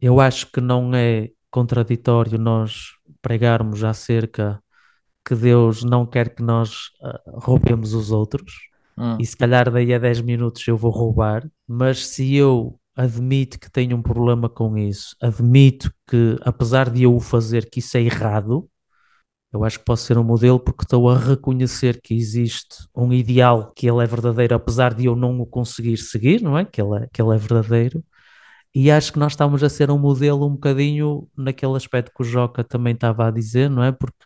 [0.00, 4.62] Eu acho que não é contraditório nós pregarmos acerca
[5.24, 8.52] que Deus não quer que nós uh, roubemos os outros,
[8.98, 9.16] hum.
[9.20, 13.70] e se calhar daí a 10 minutos eu vou roubar, mas se eu admito que
[13.70, 18.02] tenho um problema com isso, admito que, apesar de eu o fazer, que isso é
[18.02, 18.68] errado,
[19.52, 23.70] eu acho que posso ser um modelo porque estou a reconhecer que existe um ideal
[23.76, 26.64] que ele é verdadeiro, apesar de eu não o conseguir seguir, não é?
[26.64, 28.02] Que ele é, que ele é verdadeiro.
[28.74, 32.24] E acho que nós estamos a ser um modelo um bocadinho naquele aspecto que o
[32.24, 33.92] Joca também estava a dizer, não é?
[33.92, 34.24] Porque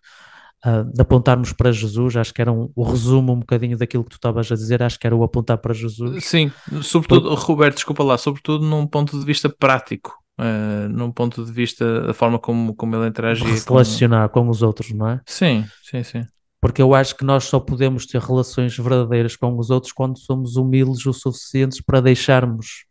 [0.65, 4.11] uh, de apontarmos para Jesus, acho que era um, o resumo um bocadinho daquilo que
[4.11, 6.25] tu estavas a dizer, acho que era o apontar para Jesus.
[6.25, 7.35] Sim, sobretudo.
[7.35, 12.15] Roberto, desculpa lá, sobretudo num ponto de vista prático uh, num ponto de vista da
[12.15, 13.57] forma como, como ele interagia.
[13.57, 14.45] Se relacionar com...
[14.45, 15.21] com os outros, não é?
[15.27, 16.27] Sim, sim, sim.
[16.61, 20.57] Porque eu acho que nós só podemos ter relações verdadeiras com os outros quando somos
[20.57, 22.87] humildes o suficientes para deixarmos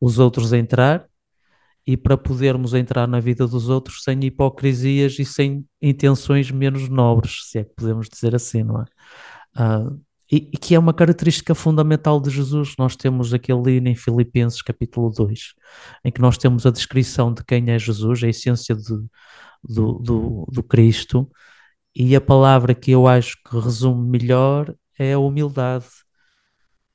[0.00, 1.06] os outros entrar
[1.86, 7.50] e para podermos entrar na vida dos outros sem hipocrisias e sem intenções menos nobres,
[7.50, 8.84] se é que podemos dizer assim, não é?
[9.56, 10.00] Uh,
[10.34, 12.74] e, e, que é uma característica fundamental de Jesus.
[12.76, 15.54] Nós temos aquele em Filipenses capítulo 2,
[16.04, 18.94] em que nós temos a descrição de quem é Jesus, a essência de,
[19.62, 21.30] do, do, do Cristo,
[21.94, 25.86] e a palavra que eu acho que resume melhor é a humildade.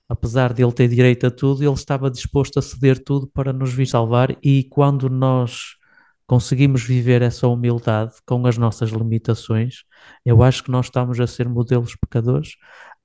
[0.09, 3.71] Apesar de ele ter direito a tudo, ele estava disposto a ceder tudo para nos
[3.71, 5.77] vir salvar, e quando nós
[6.27, 9.83] conseguimos viver essa humildade com as nossas limitações,
[10.25, 12.55] eu acho que nós estamos a ser modelos pecadores,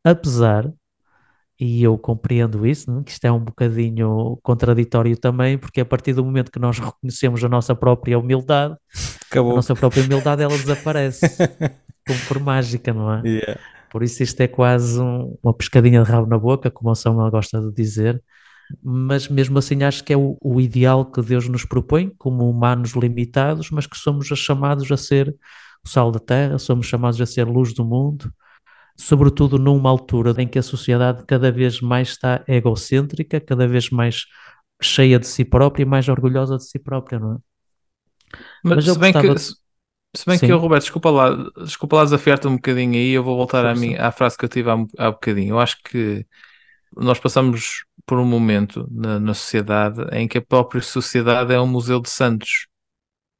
[0.04, 0.70] apesar,
[1.58, 3.02] e eu compreendo isso, não?
[3.02, 7.42] que isto é um bocadinho contraditório também, porque a partir do momento que nós reconhecemos
[7.42, 8.76] a nossa própria humildade,
[9.30, 9.52] Acabou.
[9.52, 11.26] a nossa própria humildade ela desaparece
[12.06, 13.22] como por mágica, não é?
[13.24, 13.60] Yeah.
[13.90, 17.30] Por isso isto é quase um, uma pescadinha de rabo na boca, como o Samuel
[17.30, 18.20] gosta de dizer,
[18.82, 22.92] mas mesmo assim acho que é o, o, ideal que Deus nos propõe, como humanos
[22.92, 25.34] limitados, mas que somos chamados a ser
[25.84, 28.32] o sal da terra, somos chamados a ser luz do mundo,
[28.96, 34.24] sobretudo numa altura em que a sociedade cada vez mais está egocêntrica, cada vez mais
[34.80, 37.36] cheia de si própria e mais orgulhosa de si própria, não é?
[38.62, 39.54] Mas, Mas se, bem que, se,
[40.16, 40.46] se bem Sim.
[40.46, 41.30] que eu, Roberto, desculpa lá,
[41.64, 44.48] desculpa lá desafiar-te um bocadinho aí, eu vou voltar à, minha, à frase que eu
[44.48, 45.50] tive há, há bocadinho.
[45.50, 46.26] Eu acho que
[46.96, 51.66] nós passamos por um momento na, na sociedade em que a própria sociedade é um
[51.66, 52.66] museu de santos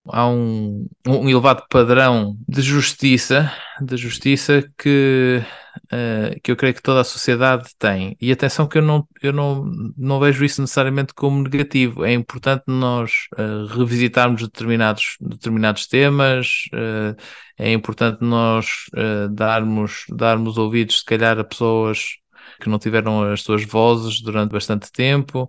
[0.07, 5.43] há um, um elevado padrão de justiça, de justiça que,
[5.87, 8.17] uh, que eu creio que toda a sociedade tem.
[8.21, 9.65] E atenção que eu não, eu não,
[9.97, 12.05] não vejo isso necessariamente como negativo.
[12.05, 17.17] É importante nós uh, revisitarmos determinados, determinados temas, uh,
[17.57, 18.87] é importante nós
[19.31, 22.17] darmos, darmos ouvidos, se calhar, a pessoas
[22.61, 25.49] que não tiveram as suas vozes durante bastante tempo.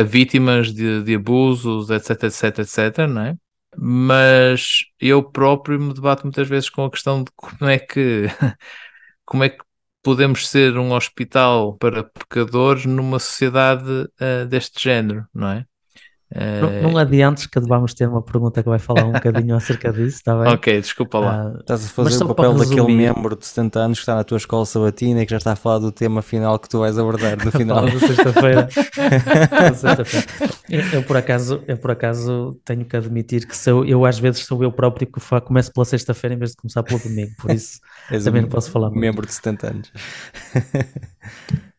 [0.00, 3.36] a vítimas de, de abusos, etc, etc, etc, não é?
[3.78, 8.26] Mas eu próprio me debato muitas vezes com a questão de como é que
[9.24, 9.64] como é que
[10.02, 15.66] podemos ser um hospital para pecadores numa sociedade uh, deste género, não é?
[16.34, 20.16] Não, não adiantes que vamos ter uma pergunta que vai falar um bocadinho acerca disso,
[20.16, 20.52] está bem?
[20.52, 21.46] Ok, desculpa lá.
[21.46, 24.36] Uh, Estás a fazer o papel daquele membro de 70 anos que está na tua
[24.36, 27.42] escola sabatina e que já está a falar do tema final que tu vais abordar
[27.44, 27.84] no final.
[27.84, 28.68] da sexta-feira.
[29.74, 30.04] sexta
[30.68, 34.44] eu, eu, por acaso, eu por acaso tenho que admitir que sou, eu às vezes
[34.44, 37.80] sou eu próprio que começo pela sexta-feira em vez de começar pelo domingo, por isso
[38.08, 38.90] também um não posso falar.
[38.90, 39.28] Membro muito.
[39.28, 39.92] de 70 anos.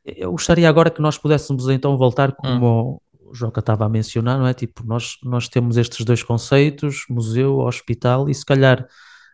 [0.05, 4.37] eu gostaria agora que nós pudéssemos então voltar como hum o Joca estava a mencionar,
[4.37, 4.53] não é?
[4.53, 8.87] Tipo, nós, nós temos estes dois conceitos, museu, hospital, e se calhar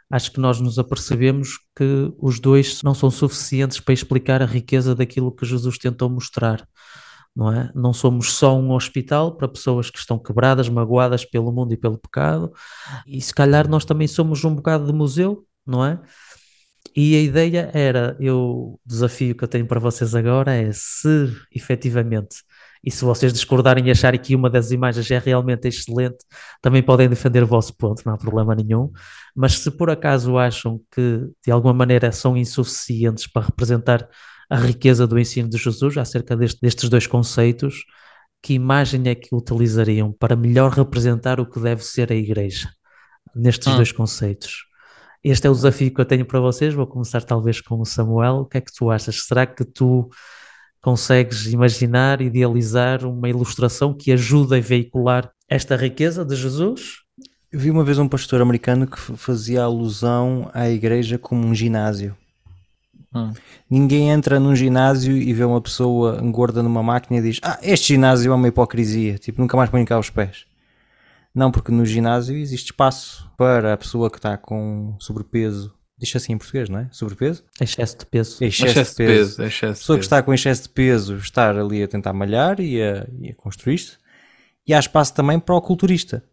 [0.10, 4.93] acho que nós nos apercebemos que os dois não são suficientes para explicar a riqueza
[4.93, 6.67] daquilo que Jesus tentou mostrar.
[7.36, 7.71] Não é?
[7.73, 11.97] Não somos só um hospital para pessoas que estão quebradas, magoadas pelo mundo e pelo
[11.97, 12.53] pecado,
[13.08, 15.99] e se calhar nós também somos um bocado de museu, não é?
[16.95, 21.36] E a ideia era, eu, o desafio que eu tenho para vocês agora é se
[21.51, 22.43] efetivamente
[22.84, 26.17] e se vocês discordarem e acharem que uma das imagens é realmente excelente,
[26.62, 28.92] também podem defender o vosso ponto, não há problema nenhum.
[29.34, 34.08] Mas se por acaso acham que de alguma maneira são insuficientes para representar
[34.50, 37.86] a riqueza do ensino de Jesus acerca deste, destes dois conceitos,
[38.42, 42.69] que imagem é que utilizariam para melhor representar o que deve ser a igreja
[43.34, 43.77] nestes Hum.
[43.77, 44.65] dois conceitos?
[45.23, 46.73] Este é o desafio que eu tenho para vocês.
[46.73, 48.40] Vou começar talvez com o Samuel.
[48.40, 49.23] O que é que tu achas?
[49.23, 50.10] Será que tu
[50.84, 57.04] consegues imaginar, idealizar uma ilustração que ajude a veicular esta riqueza de Jesus?
[57.50, 62.17] Eu vi uma vez um pastor americano que fazia alusão à igreja como um ginásio.
[63.15, 63.31] Hum.
[63.69, 67.94] Ninguém entra num ginásio e vê uma pessoa gorda numa máquina e diz: Ah, este
[67.94, 70.46] ginásio é uma hipocrisia, tipo, nunca mais põe cá os pés.
[71.34, 75.73] Não, porque no ginásio existe espaço para a pessoa que está com sobrepeso,
[76.04, 76.89] diz assim em português, não é?
[76.91, 77.43] Sobrepeso?
[77.60, 78.43] Excesso de peso.
[78.43, 79.43] Excesso, Excesso de peso.
[79.43, 80.06] excesso A de pessoa que peso.
[80.06, 83.97] está com excesso de peso estar ali a tentar malhar e a, e a construir-se.
[84.67, 86.23] E há espaço também para o culturista.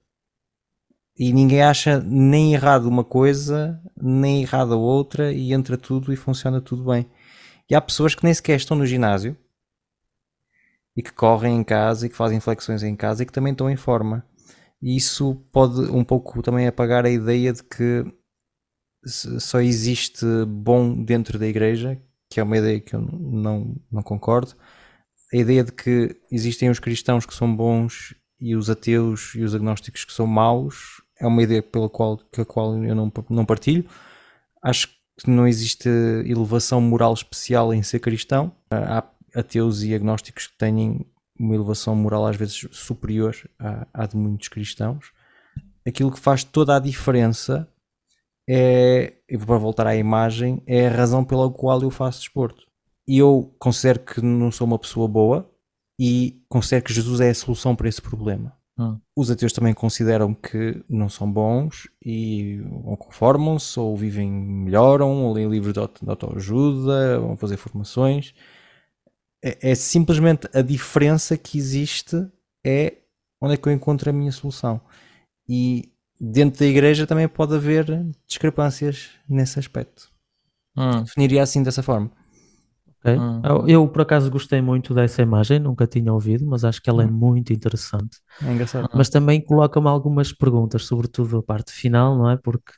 [1.19, 6.17] E ninguém acha nem errado uma coisa, nem errado a outra, e entra tudo e
[6.17, 7.07] funciona tudo bem.
[7.69, 9.37] E há pessoas que nem sequer estão no ginásio
[10.97, 13.69] e que correm em casa e que fazem flexões em casa e que também estão
[13.71, 14.25] em forma.
[14.83, 18.05] E isso pode um pouco também apagar a ideia de que
[19.05, 24.55] só existe bom dentro da igreja, que é uma ideia que eu não, não concordo.
[25.33, 29.55] A ideia de que existem os cristãos que são bons e os ateus e os
[29.55, 33.45] agnósticos que são maus é uma ideia pela qual, que a qual eu não, não
[33.45, 33.85] partilho.
[34.63, 35.89] Acho que não existe
[36.25, 38.53] elevação moral especial em ser cristão.
[38.71, 41.07] Há ateus e agnósticos que têm
[41.39, 45.13] uma elevação moral às vezes superior à, à de muitos cristãos.
[45.87, 47.69] Aquilo que faz toda a diferença
[48.49, 52.67] é, e para voltar à imagem, é a razão pela qual eu faço desporto.
[53.07, 55.51] E eu considero que não sou uma pessoa boa
[55.99, 58.57] e considero que Jesus é a solução para esse problema.
[58.79, 58.99] Hum.
[59.15, 65.33] Os ateus também consideram que não são bons e ou conformam-se, ou vivem, melhoram, ou
[65.33, 68.35] leem livros de autoajuda, vão fazer formações.
[69.45, 72.17] É, é simplesmente a diferença que existe
[72.65, 72.97] é
[73.43, 74.81] onde é que eu encontro a minha solução.
[75.49, 77.87] E dentro da igreja também pode haver
[78.27, 80.11] discrepâncias nesse aspecto.
[80.77, 82.11] Hum, Definiria assim dessa forma.
[83.05, 83.07] ok?
[83.17, 83.43] Hum.
[83.43, 87.03] Eu, eu, por acaso gostei muito dessa imagem, nunca tinha ouvido, mas acho que ela
[87.03, 87.11] é Hum.
[87.11, 88.19] muito interessante.
[88.43, 88.89] É engraçado.
[88.95, 92.37] Mas também coloca-me algumas perguntas, sobretudo a parte final, não é?
[92.37, 92.73] Porque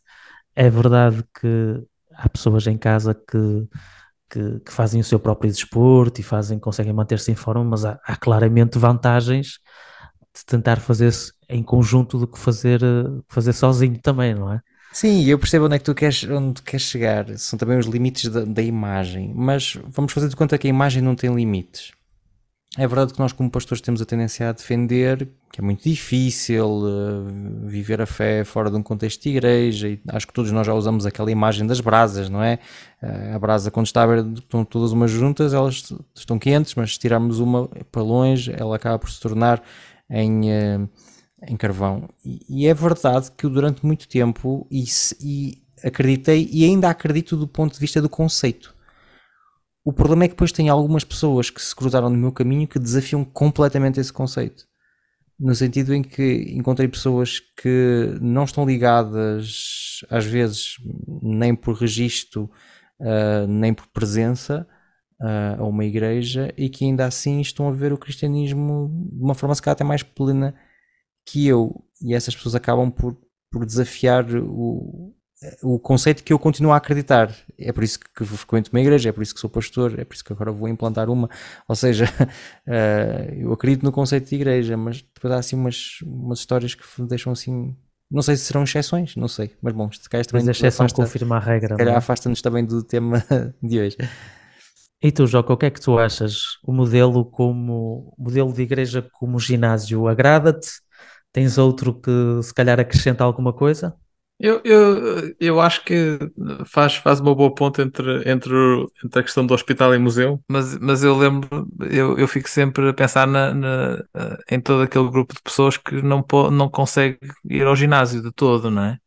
[0.56, 1.48] é verdade que
[2.14, 3.68] há pessoas em casa que,
[4.30, 7.98] que, que fazem o seu próprio desporto e fazem, conseguem manter-se em forma, mas há,
[8.04, 9.58] há claramente vantagens
[10.34, 14.60] de tentar fazer-se em conjunto do que fazer, eh, fazer sozinho também, não é?
[14.92, 17.26] Sim, eu percebo onde é que tu queres, onde queres chegar.
[17.38, 19.32] São também os limites da, da imagem.
[19.34, 21.92] Mas vamos fazer de conta que a imagem não tem limites.
[22.76, 26.82] É verdade que nós, como pastores, temos a tendência a defender que é muito difícil
[26.86, 29.86] eh, viver a fé fora de um contexto de igreja.
[29.86, 32.58] E acho que todos nós já usamos aquela imagem das brasas, não é?
[33.02, 36.98] Eh, a brasa, quando está aberta, estão todas umas juntas, elas estão quentes, mas se
[36.98, 39.62] tirarmos uma para longe, ela acaba por se tornar
[40.12, 40.50] em.
[40.50, 40.88] eh,
[41.48, 42.08] em carvão.
[42.24, 44.84] E, e é verdade que eu durante muito tempo e,
[45.20, 48.74] e acreditei e ainda acredito do ponto de vista do conceito.
[49.84, 52.78] O problema é que depois tem algumas pessoas que se cruzaram no meu caminho que
[52.78, 54.64] desafiam completamente esse conceito.
[55.38, 60.76] No sentido em que encontrei pessoas que não estão ligadas, às vezes,
[61.20, 62.48] nem por registro,
[63.00, 64.64] ah, nem por presença
[65.58, 69.54] a uma igreja e que ainda assim estão a ver o cristianismo de uma forma
[69.54, 70.54] se calhar até mais plena
[71.26, 73.16] que eu e essas pessoas acabam por,
[73.50, 75.14] por desafiar o,
[75.62, 77.32] o conceito que eu continuo a acreditar.
[77.58, 80.14] É por isso que frequento uma igreja, é por isso que sou pastor, é por
[80.14, 81.28] isso que agora vou implantar uma.
[81.68, 82.04] Ou seja,
[82.66, 86.82] eh, eu acredito no conceito de igreja, mas depois há assim umas, umas histórias que
[87.00, 87.76] me deixam assim.
[88.10, 89.52] Não sei se serão exceções, não sei.
[89.62, 91.98] Mas bom, se calhar também Mas a exceção afasta- confirma a regra, se calhar é?
[91.98, 93.24] afasta-nos também do tema
[93.62, 93.96] de hoje.
[95.02, 96.58] E tu, Joca, o que é que tu achas?
[96.64, 100.68] O modelo como modelo de igreja como ginásio agrada-te?
[101.32, 102.10] Tens outro que
[102.42, 103.96] se calhar acrescenta alguma coisa?
[104.38, 106.18] Eu, eu, eu acho que
[106.66, 108.52] faz, faz uma boa ponta entre, entre,
[109.04, 111.48] entre a questão do hospital e museu, mas, mas eu lembro,
[111.88, 114.04] eu, eu fico sempre a pensar na, na-
[114.50, 118.68] em todo aquele grupo de pessoas que não, não consegue ir ao ginásio de todo,
[118.70, 118.98] não é?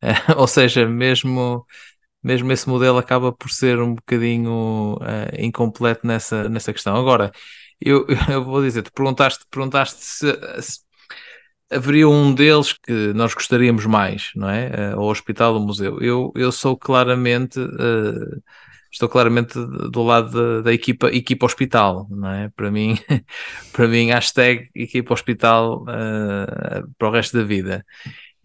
[0.36, 1.66] Ou seja, mesmo,
[2.22, 6.96] mesmo esse modelo acaba por ser um bocadinho eh, incompleto nessa, nessa questão.
[6.96, 7.32] Agora,
[7.80, 10.80] eu, eu vou dizer, tu perguntaste, perguntaste se, se
[11.72, 14.70] haveria um deles que nós gostaríamos mais, não é?
[14.72, 16.00] Eh, o hospital o museu.
[16.00, 18.38] Eu, eu sou claramente, eh,
[18.90, 22.48] estou claramente do lado da, da equipa, equipa hospital, não é?
[22.50, 22.98] Para mim,
[23.72, 27.84] para mim, hashtag equipa hospital, eh, para o resto da vida.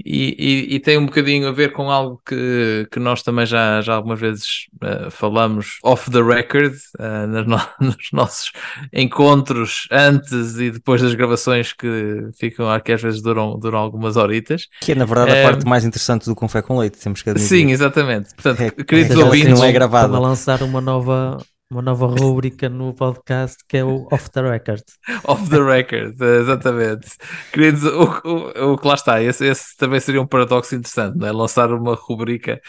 [0.10, 3.82] E, e, e, tem um bocadinho a ver com algo que, que nós também já,
[3.82, 8.52] já algumas vezes uh, falamos off the record, uh, nos, no, nos, nossos
[8.94, 14.68] encontros antes e depois das gravações que ficam aqui às vezes duram, duram algumas horitas.
[14.80, 17.50] Que é na verdade a parte mais interessante do Confé com Leite, temos que admitir.
[17.50, 18.34] Sim, exatamente.
[18.34, 20.08] Portanto, É, queridos é, ouvintes, não é gravado.
[20.08, 21.38] Estão a lançar uma nova,
[21.70, 24.84] uma nova rúbrica no podcast que é o Off the Record.
[25.26, 27.10] Off the record, exatamente.
[27.52, 31.28] Queridos, o, o, o que lá está, esse, esse também seria um paradoxo interessante, não
[31.28, 31.32] é?
[31.32, 32.62] lançar uma rubrica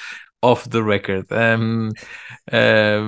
[0.43, 1.27] off the record.
[1.31, 1.91] Um,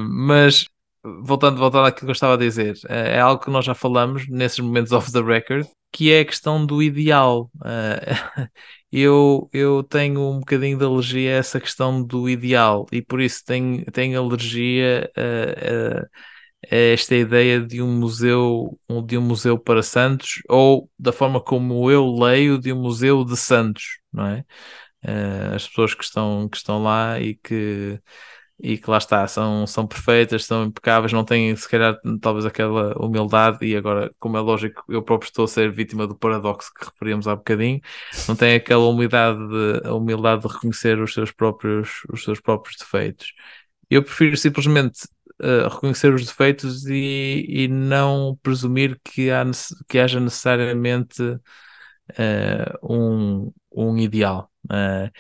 [0.09, 0.65] mas
[1.03, 4.61] voltando, voltando àquilo que eu estava a dizer, é algo que nós já falamos nesses
[4.61, 7.51] momentos off the record, que é a questão do ideal.
[7.57, 8.49] Uh,
[8.93, 13.45] eu, eu tenho um bocadinho de alergia a essa questão do ideal e por isso
[13.45, 16.01] tenho, tenho alergia a,
[16.73, 21.41] a, a esta ideia de um museu de um museu para Santos ou da forma
[21.41, 24.45] como eu leio de um museu de Santos, não é?
[25.05, 27.99] Uh, as pessoas que estão, que estão lá e que
[28.63, 32.95] e que lá está, são, são perfeitas, são impecáveis, não têm se calhar talvez aquela
[33.03, 36.85] humildade, e agora, como é lógico, eu próprio estou a ser vítima do paradoxo que
[36.85, 37.81] referíamos há bocadinho,
[38.29, 42.77] não têm aquela humildade de, a humildade de reconhecer os seus próprios, os seus próprios
[42.77, 43.33] defeitos.
[43.89, 45.05] Eu prefiro simplesmente
[45.43, 49.43] uh, reconhecer os defeitos e, e não presumir que, há,
[49.89, 51.41] que haja necessariamente uh,
[52.83, 54.51] um, um ideal.
[54.67, 55.11] Uh,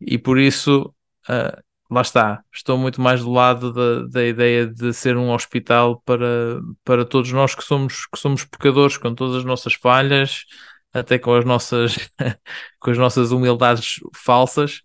[0.00, 0.94] e por isso
[1.90, 6.60] lá está, estou muito mais do lado da, da ideia de ser um hospital para,
[6.84, 10.44] para todos nós que somos, que somos pecadores, com todas as nossas falhas,
[10.92, 12.10] até com as nossas,
[12.80, 14.80] com as nossas humildades falsas,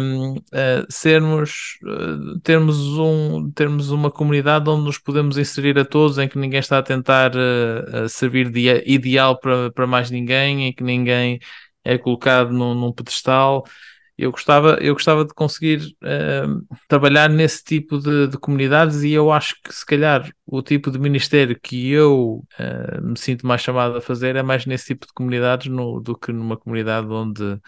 [0.00, 6.18] um, uh, sermos, uh, termos, um, termos uma comunidade onde nos podemos inserir a todos,
[6.18, 10.72] em que ninguém está a tentar uh, servir de ideal para, para mais ninguém, em
[10.72, 11.38] que ninguém
[11.84, 13.64] é colocado num, num pedestal
[14.16, 19.32] eu gostava, eu gostava de conseguir uh, trabalhar nesse tipo de, de, comunidades e eu
[19.32, 23.96] acho que se calhar o tipo de ministério que eu uh, me sinto mais chamado
[23.96, 27.58] a fazer é mais nesse tipo de comunidades no, do que numa comunidade onde,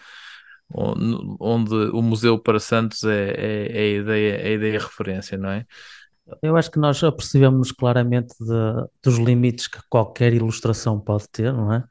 [0.73, 5.37] onde, onde o Museu para Santos é, é, é, a ideia, é a ideia referência,
[5.37, 5.65] não é?
[6.41, 11.71] Eu acho que nós apercebemos claramente de, dos limites que qualquer ilustração pode ter, não
[11.71, 11.83] é?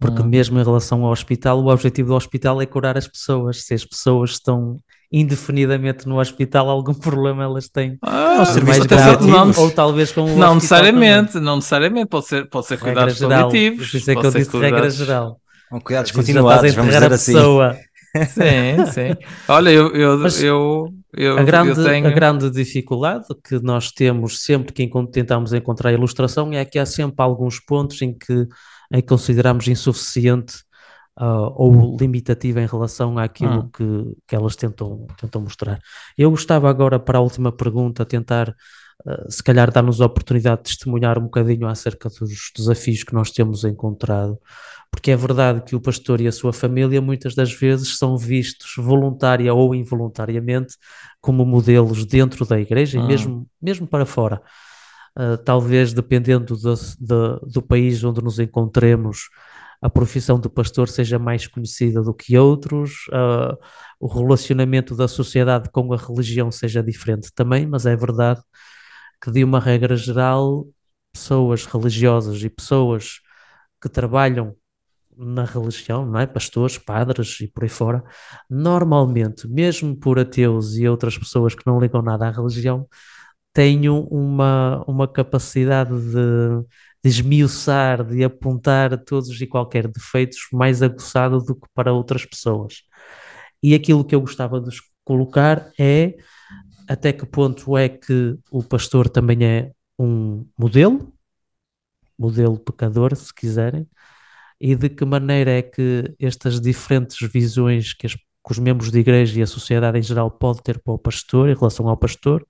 [0.00, 0.26] Porque hum.
[0.26, 3.64] mesmo em relação ao hospital, o objetivo do hospital é curar as pessoas.
[3.64, 4.78] Se as pessoas estão
[5.12, 7.98] indefinidamente no hospital, algum problema elas têm.
[8.02, 11.46] Ah, ser mais grave, não, ou talvez com o Não necessariamente, também.
[11.46, 13.90] não necessariamente, pode ser, pode ser cuidados geral, paliativos.
[13.90, 14.74] Por isso é que eu disse cuidados...
[14.74, 15.40] regra geral.
[15.68, 17.32] Com cuidados continuados, vamos dizer assim.
[17.34, 17.76] Pessoa.
[18.26, 19.26] Sim, sim.
[19.46, 22.06] Olha, eu, eu, eu, eu, a, grande, eu tenho...
[22.08, 26.86] a grande dificuldade que nós temos sempre que tentamos encontrar a ilustração é que há
[26.86, 28.48] sempre alguns pontos em que
[28.92, 30.62] em que consideramos insuficiente
[31.20, 33.70] uh, ou limitativa em relação àquilo hum.
[33.70, 35.80] que, que elas tentam, tentam mostrar.
[36.16, 40.70] Eu gostava agora, para a última pergunta, tentar, uh, se calhar, dar-nos a oportunidade de
[40.70, 44.38] testemunhar um bocadinho acerca dos desafios que nós temos encontrado,
[44.90, 48.74] porque é verdade que o pastor e a sua família muitas das vezes são vistos
[48.76, 50.74] voluntária ou involuntariamente
[51.20, 53.04] como modelos dentro da igreja hum.
[53.04, 54.42] e mesmo, mesmo para fora.
[55.18, 59.28] Uh, talvez dependendo do, do, do, país onde nos encontremos,
[59.82, 63.56] a profissão de pastor seja mais conhecida do que outros, uh,
[63.98, 68.40] o relacionamento da sociedade com a religião seja diferente também, mas é verdade
[69.22, 70.66] que, de uma regra geral,
[71.12, 73.20] pessoas religiosas e pessoas
[73.80, 74.54] que trabalham
[75.16, 76.26] na religião, não é?
[76.26, 78.02] Pastores, padres e por aí fora,
[78.48, 82.88] normalmente, mesmo por ateus e outras pessoas que não ligam nada à religião,
[83.60, 86.66] tenho uma, uma capacidade de,
[87.04, 92.76] de esmiuçar, de apontar todos e qualquer defeitos mais aguçado do que para outras pessoas.
[93.62, 94.70] E aquilo que eu gostava de
[95.04, 96.14] colocar é
[96.88, 101.12] até que ponto é que o pastor também é um modelo,
[102.18, 103.86] modelo pecador, se quiserem,
[104.58, 108.98] e de que maneira é que estas diferentes visões que, as, que os membros da
[108.98, 112.42] igreja e a sociedade em geral pode ter para o pastor, em relação ao pastor,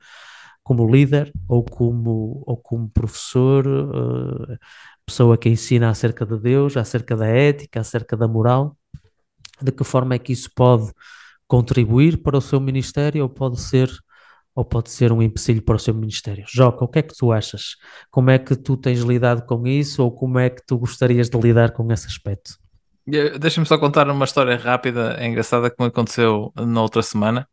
[0.70, 4.56] como líder ou como, ou como professor, uh,
[5.04, 8.76] pessoa que ensina acerca de Deus, acerca da ética, acerca da moral,
[9.60, 10.92] de que forma é que isso pode
[11.48, 13.90] contribuir para o seu ministério ou pode ser
[14.54, 16.44] ou pode ser um empecilho para o seu ministério.
[16.46, 17.74] Joca, o que é que tu achas?
[18.08, 21.36] Como é que tu tens lidado com isso ou como é que tu gostarias de
[21.36, 22.52] lidar com esse aspecto?
[23.40, 27.48] Deixa-me só contar uma história rápida, engraçada, que me aconteceu na outra semana,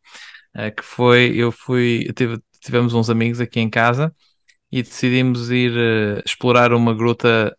[0.54, 4.14] eh, que foi, eu fui, eu tive, tivemos uns amigos aqui em casa
[4.70, 7.56] e decidimos ir uh, explorar uma gruta,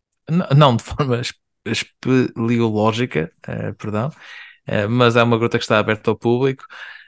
[0.55, 1.21] não de forma
[1.65, 4.11] espeleológica, uh, perdão,
[4.89, 6.63] mas é uma gruta que está aberta ao público.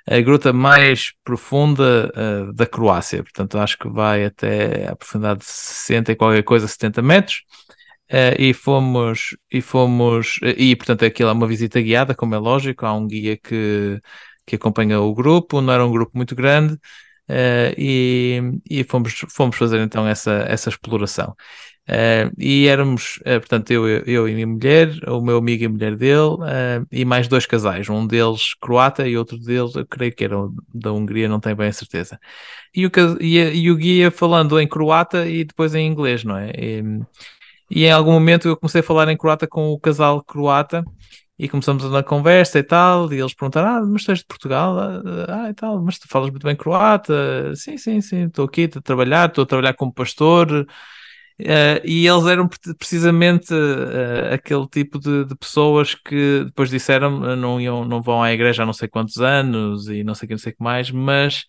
[0.10, 2.12] A gruta mais profunda
[2.56, 7.04] da Croácia, portanto, acho que vai até a profundidade de 60 e qualquer coisa, 70
[7.04, 7.44] metros.
[8.12, 12.86] Uh, e fomos, e fomos, e portanto aquilo é uma visita guiada, como é lógico,
[12.86, 14.02] há um guia que,
[14.46, 16.78] que acompanha o grupo, não era um grupo muito grande,
[17.32, 21.36] uh, e, e fomos, fomos fazer então essa, essa exploração.
[21.90, 25.96] Uh, e éramos, portanto, eu, eu e minha mulher, o meu amigo e a mulher
[25.96, 26.38] dele,
[26.92, 30.36] e mais dois casais, um deles croata e outro deles, eu creio que era
[30.74, 32.20] da Hungria, não tenho bem a certeza.
[32.74, 36.52] E o, e, e o guia falando em croata e depois em inglês, não é?
[36.56, 36.84] E,
[37.70, 40.86] e em algum momento eu comecei a falar em croata com o casal croata
[41.42, 44.78] e começamos a conversa e tal, e eles perguntaram, ah, mas tu és de Portugal?
[45.28, 47.56] Ah, e tal, mas tu falas muito bem croata?
[47.56, 50.68] Sim, sim, sim, estou aqui a trabalhar, estou a trabalhar como pastor,
[51.40, 57.60] Uh, e eles eram precisamente uh, aquele tipo de, de, pessoas que depois disseram não
[57.60, 60.34] iam, não vão à igreja há não sei quantos anos e não sei o que,
[60.36, 61.46] não sei que mais, mas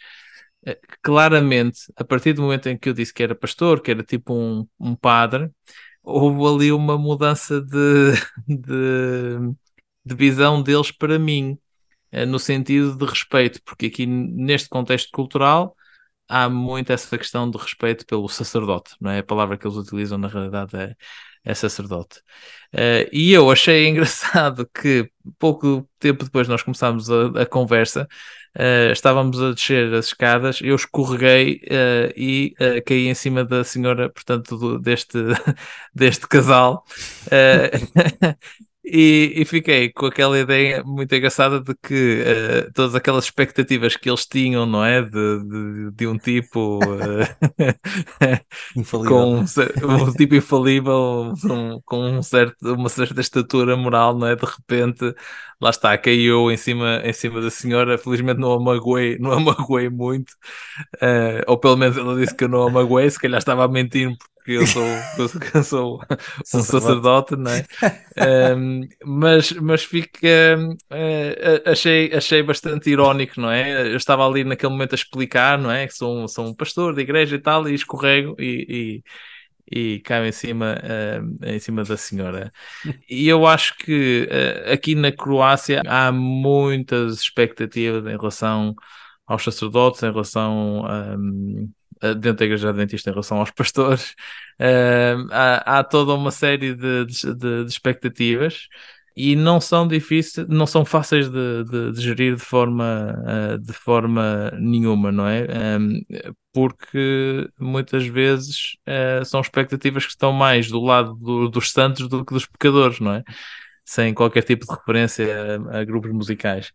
[0.66, 4.02] uh, claramente, a partir do momento em que eu disse que era pastor, que era
[4.02, 5.50] tipo um, um padre,
[6.02, 8.12] houve ali uma mudança de,
[8.48, 9.54] de,
[10.04, 11.58] de visão deles para mim,
[12.10, 15.76] eh, no sentido de respeito, porque aqui neste contexto cultural
[16.28, 19.18] há muito essa questão de respeito pelo sacerdote, não é?
[19.20, 20.94] A palavra que eles utilizam na realidade é,
[21.44, 22.18] é sacerdote.
[22.74, 28.08] Uh, e eu achei engraçado que pouco tempo depois nós começámos a, a conversa
[28.54, 34.10] Uh, estávamos a descer as escadas, eu escorreguei uh, e caí em cima da senhora,
[34.10, 35.16] portanto, do, deste,
[35.94, 36.84] deste casal.
[38.84, 44.10] E, e, fiquei com aquela ideia muito engraçada de que uh, todas aquelas expectativas que
[44.10, 45.00] eles tinham, não é?
[45.00, 47.24] De, de, de um tipo uh,
[49.06, 54.34] com um, um, tipo infalível, um, com um certo, uma certa estatura moral, não é?
[54.34, 55.14] De repente,
[55.60, 57.96] lá está, caiu em cima, em cima da senhora.
[57.96, 60.32] Felizmente não a magoei, não a magoei muito,
[60.96, 63.68] uh, ou pelo menos ela disse que eu não a magoei, se calhar estava a
[63.68, 64.84] mentir porque eu sou,
[65.54, 66.00] eu sou
[66.54, 67.64] um sacerdote, não é?
[68.56, 73.92] um, mas, mas fica, uh, achei, achei bastante irónico, não é?
[73.92, 75.86] Eu estava ali naquele momento a explicar, não é?
[75.86, 79.02] Que sou um, sou um pastor de igreja e tal, e escorrego e,
[79.70, 82.52] e, e caio em cima, uh, em cima da senhora.
[83.08, 88.74] E eu acho que uh, aqui na Croácia há muitas expectativas em relação
[89.26, 90.82] aos sacerdotes, em relação
[91.18, 91.70] um,
[92.14, 94.14] dentro da Igreja Adventista em relação aos pastores,
[94.60, 98.68] uh, há, há, toda uma série de, de, de, expectativas
[99.16, 103.72] e não são difíceis, não são fáceis de, de, de gerir de forma, uh, de
[103.72, 105.46] forma nenhuma, não é?
[105.78, 106.00] Um,
[106.52, 112.24] porque muitas vezes uh, são expectativas que estão mais do lado do, dos santos do
[112.24, 113.22] que dos pecadores, não é?
[113.84, 115.26] Sem qualquer tipo de referência
[115.70, 116.72] a, a grupos musicais.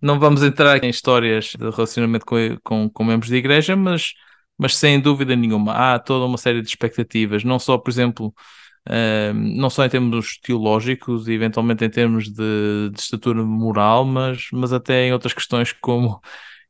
[0.00, 4.12] Não vamos entrar em histórias de relacionamento com, com, com membros de igreja, mas
[4.58, 8.34] mas sem dúvida nenhuma há toda uma série de expectativas, não só, por exemplo,
[9.34, 14.72] não só em termos teológicos e eventualmente em termos de, de estatura moral, mas, mas
[14.72, 16.20] até em outras questões como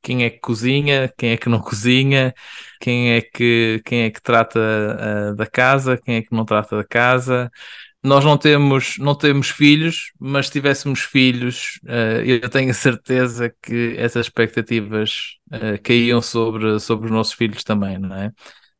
[0.02, 2.34] quem é que cozinha, quem é que não cozinha,
[2.80, 4.60] quem é que, quem é que trata
[5.32, 7.50] uh, da casa, quem é que não trata da casa,
[8.06, 13.52] nós não temos, não temos filhos, mas se tivéssemos filhos, uh, eu tenho a certeza
[13.60, 18.28] que essas expectativas uh, caíam sobre, sobre os nossos filhos também, não é?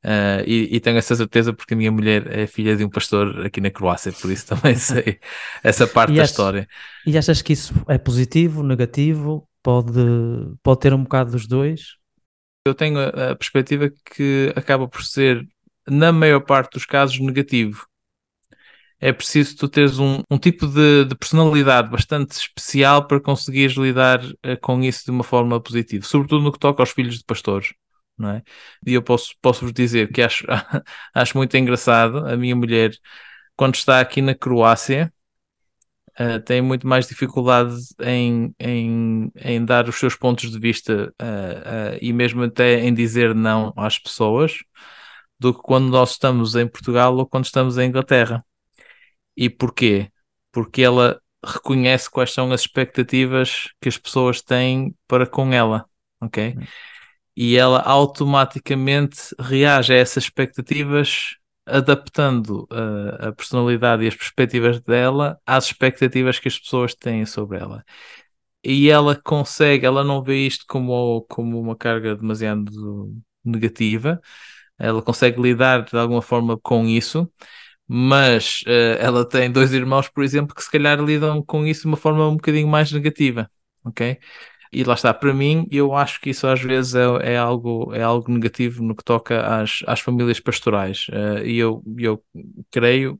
[0.04, 3.44] Uh, e, e, tenho essa certeza porque a minha mulher é filha de um pastor
[3.44, 5.18] aqui na Croácia, por isso também sei
[5.60, 6.68] essa parte da história.
[7.04, 9.48] E achas que isso é positivo, negativo?
[9.60, 9.92] Pode,
[10.62, 11.96] pode ter um bocado dos dois?
[12.64, 15.44] Eu tenho a, a perspectiva que acaba por ser,
[15.84, 17.84] na maior parte dos casos, negativo
[19.00, 24.24] é preciso tu teres um, um tipo de, de, personalidade bastante especial para conseguires lidar
[24.24, 27.74] uh, com isso de uma forma positiva, sobretudo no que toca aos filhos de pastores.
[28.18, 28.42] Não é?
[28.86, 30.46] E eu posso, posso vos dizer que acho,
[31.14, 32.92] acho muito engraçado a minha mulher,
[33.56, 35.12] quando está aqui na Croácia,
[36.18, 41.98] uh, tem muito mais dificuldade em, em, em dar os seus pontos de vista uh,
[42.00, 44.58] e mesmo até em dizer não às pessoas
[45.38, 48.44] do que quando nós estamos em Portugal ou quando estamos em Inglaterra.
[49.36, 50.10] E porquê?
[50.50, 55.84] Porque ela reconhece quais são as expectativas que as pessoas têm para com ela,
[56.20, 56.54] ok?
[56.56, 56.62] Hum.
[57.36, 65.38] E ela automaticamente reage a essas expectativas adaptando a, a, personalidade e as perspectivas dela
[65.44, 67.84] às expectativas que as pessoas têm sobre ela.
[68.64, 73.12] E ela consegue, ela não vê isto como, como uma carga demasiado
[73.44, 74.20] negativa,
[74.78, 77.30] ela consegue lidar de alguma forma com isso
[77.88, 81.88] mas uh, ela tem dois irmãos, por exemplo, que se calhar lidam com isso de
[81.88, 83.50] uma forma um bocadinho mais negativa,
[83.84, 84.18] ok?
[84.72, 88.02] E lá está, para mim, eu acho que isso às vezes é, é algo, é
[88.02, 91.06] algo negativo no que toca às, às famílias pastorais.
[91.08, 92.22] Uh, e eu, eu
[92.70, 93.18] creio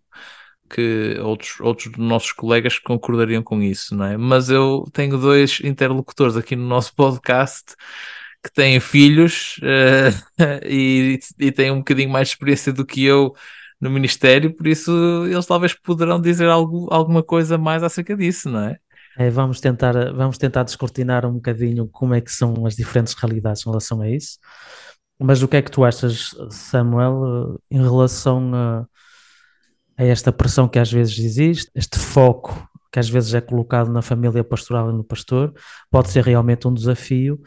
[0.68, 4.16] que outros, outros nossos colegas concordariam com isso, não é?
[4.16, 7.74] Mas eu tenho dois interlocutores aqui no nosso podcast
[8.42, 13.34] que têm filhos uh, e, e têm um bocadinho mais de experiência do que eu
[13.80, 14.90] no Ministério, por isso
[15.26, 18.78] eles talvez poderão dizer algo, alguma coisa mais acerca disso, não é?
[19.18, 23.62] É, vamos tentar, vamos tentar descortinar um bocadinho como é que são as diferentes realidades
[23.62, 24.38] em relação a isso.
[25.18, 28.86] Mas o que é que tu achas, Samuel, em relação a,
[29.96, 34.00] a esta pressão que às vezes existe, este foco que às vezes é colocado na
[34.00, 35.52] família pastoral e no pastor,
[35.90, 37.38] pode ser realmente um desafio,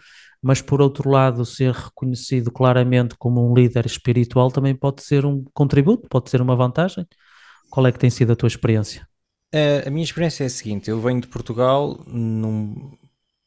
[0.42, 5.44] mas por outro lado, ser reconhecido claramente como um líder espiritual também pode ser um
[5.54, 7.06] contributo, pode ser uma vantagem.
[7.70, 9.08] Qual é que tem sido a tua experiência?
[9.86, 12.92] a minha experiência é a seguinte: eu venho de Portugal num,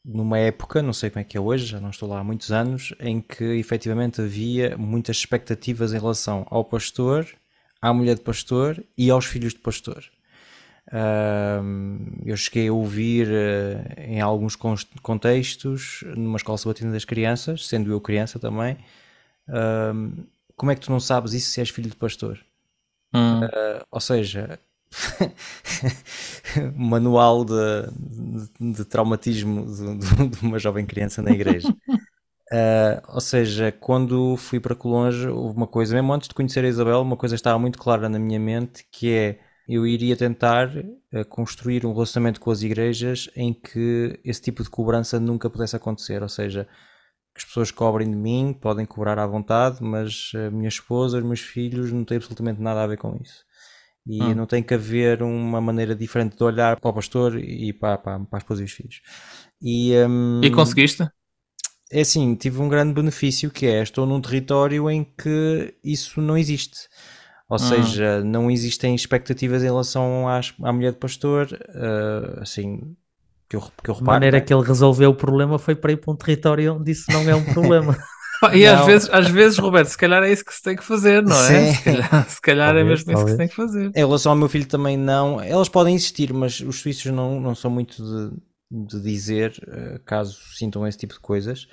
[0.03, 2.51] numa época, não sei como é que é hoje, já não estou lá há muitos
[2.51, 7.25] anos, em que efetivamente havia muitas expectativas em relação ao pastor,
[7.81, 10.03] à mulher de pastor e aos filhos de pastor.
[10.93, 14.55] Uh, eu cheguei a ouvir uh, em alguns
[15.01, 18.77] contextos, numa escola sabatina das crianças, sendo eu criança também,
[19.49, 20.23] uh,
[20.55, 22.39] como é que tu não sabes isso se és filho de pastor?
[23.11, 23.41] Hum.
[23.43, 24.59] Ah, ou seja,
[26.75, 27.53] manual de,
[28.59, 31.75] de, de traumatismo de, de, uma jovem criança na igreja.
[31.89, 36.67] Uh, ou seja, quando fui para Colonge, houve uma coisa, mesmo antes de conhecer a
[36.67, 41.25] Isabel, uma coisa estava muito clara na minha mente, que é eu iria tentar uh,
[41.29, 46.21] construir um relacionamento com as igrejas em que esse tipo de cobrança nunca pudesse acontecer,
[46.21, 46.67] ou seja,
[47.33, 51.23] que as pessoas cobrem de mim, podem cobrar à vontade, mas a minha esposa, os
[51.23, 53.43] meus filhos não têm absolutamente nada a ver com isso.
[54.05, 54.35] E hum.
[54.35, 58.19] não tem que haver uma maneira diferente de olhar para o pastor e para, para,
[58.19, 59.01] para a esposa e os filhos.
[59.61, 61.07] E, um, e conseguiste?
[61.89, 66.37] É assim, tive um grande benefício que é, estou num território em que isso não
[66.37, 66.89] existe.
[67.49, 67.59] Ou hum.
[67.59, 72.95] seja, não existem expectativas em relação às, à mulher de pastor, uh, assim,
[73.49, 74.11] que eu, que eu reparo.
[74.11, 77.11] A maneira que ele resolveu o problema foi para ir para um território onde isso
[77.11, 77.95] não é um problema.
[78.51, 81.23] E às vezes, às vezes, Roberto, se calhar é isso que se tem que fazer,
[81.23, 81.71] não é?
[81.71, 81.73] Sim.
[81.75, 83.19] Se calhar, se calhar talvez, é mesmo talvez.
[83.19, 83.91] isso que se tem que fazer.
[83.95, 85.39] Em relação ao meu filho também não.
[85.39, 88.35] Elas podem existir, mas os suíços não, não são muito de,
[88.85, 91.67] de dizer, eh, caso sintam esse tipo de coisas.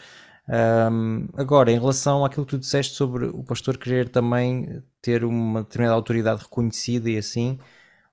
[0.48, 5.62] Um, agora, em relação àquilo que tu disseste sobre o pastor querer também ter uma
[5.62, 7.58] determinada autoridade reconhecida e assim,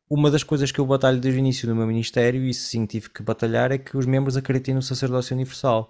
[0.10, 3.10] uma das coisas que eu batalho desde o início do meu ministério, e sim tive
[3.10, 5.90] que batalhar, é que os membros acreditem no sacerdócio universal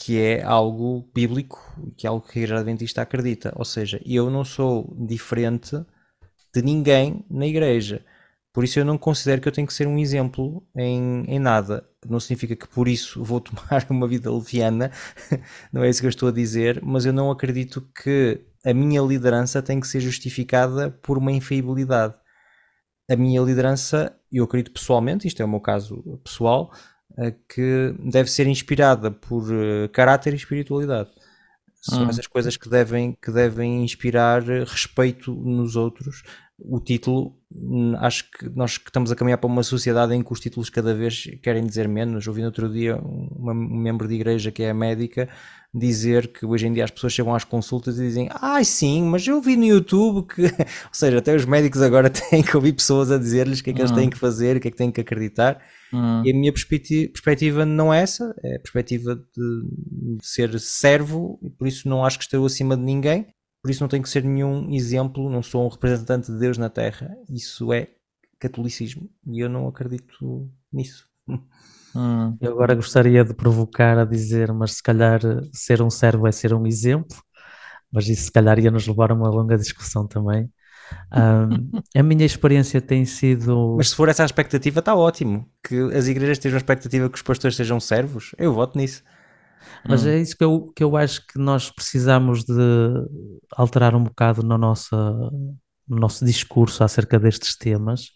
[0.00, 1.58] que é algo bíblico,
[1.96, 3.52] que é algo que a Igreja Adventista acredita.
[3.54, 5.76] Ou seja, eu não sou diferente
[6.54, 8.02] de ninguém na Igreja.
[8.52, 11.86] Por isso eu não considero que eu tenho que ser um exemplo em, em nada.
[12.08, 14.90] Não significa que por isso vou tomar uma vida leviana,
[15.72, 19.00] não é isso que eu estou a dizer, mas eu não acredito que a minha
[19.00, 22.14] liderança tem que ser justificada por uma infalibilidade.
[23.08, 26.70] A minha liderança, eu acredito pessoalmente, isto é o meu caso pessoal,
[27.48, 31.10] que deve ser inspirada por uh, caráter e espiritualidade.
[31.80, 32.10] São hum.
[32.10, 36.22] essas coisas que devem, que devem inspirar respeito nos outros.
[36.62, 37.34] O título,
[37.98, 41.24] acho que nós estamos a caminhar para uma sociedade em que os títulos cada vez
[41.42, 42.26] querem dizer menos.
[42.26, 45.28] Ouvi no outro dia uma, um membro de igreja que é médica
[45.72, 49.04] dizer que hoje em dia as pessoas chegam às consultas e dizem ai ah, sim,
[49.04, 50.42] mas eu vi no YouTube que...
[50.44, 50.48] Ou
[50.92, 53.80] seja, até os médicos agora têm que ouvir pessoas a dizer-lhes o que é que
[53.80, 53.96] eles hum.
[53.96, 55.60] têm que fazer, o que é que têm que acreditar
[55.92, 56.22] Hum.
[56.24, 61.66] E a minha perspectiva não é essa, é a perspectiva de ser servo, e por
[61.66, 63.26] isso não acho que estou acima de ninguém,
[63.62, 66.70] por isso não tenho que ser nenhum exemplo, não sou um representante de Deus na
[66.70, 67.14] Terra.
[67.28, 67.88] Isso é
[68.38, 71.06] catolicismo e eu não acredito nisso.
[71.94, 72.36] Hum.
[72.40, 75.20] Eu agora gostaria de provocar a dizer, mas se calhar
[75.52, 77.16] ser um servo é ser um exemplo,
[77.92, 80.50] mas isso se calhar ia nos levar a uma longa discussão também.
[81.12, 83.74] Um, a minha experiência tem sido.
[83.76, 85.48] Mas se for essa a expectativa, está ótimo.
[85.62, 89.02] Que as igrejas tenham a expectativa que os pastores sejam servos, eu voto nisso.
[89.88, 90.08] Mas hum.
[90.08, 92.52] é isso que eu, que eu acho que nós precisamos de
[93.56, 94.94] alterar um bocado no nosso,
[95.86, 98.12] no nosso discurso acerca destes temas.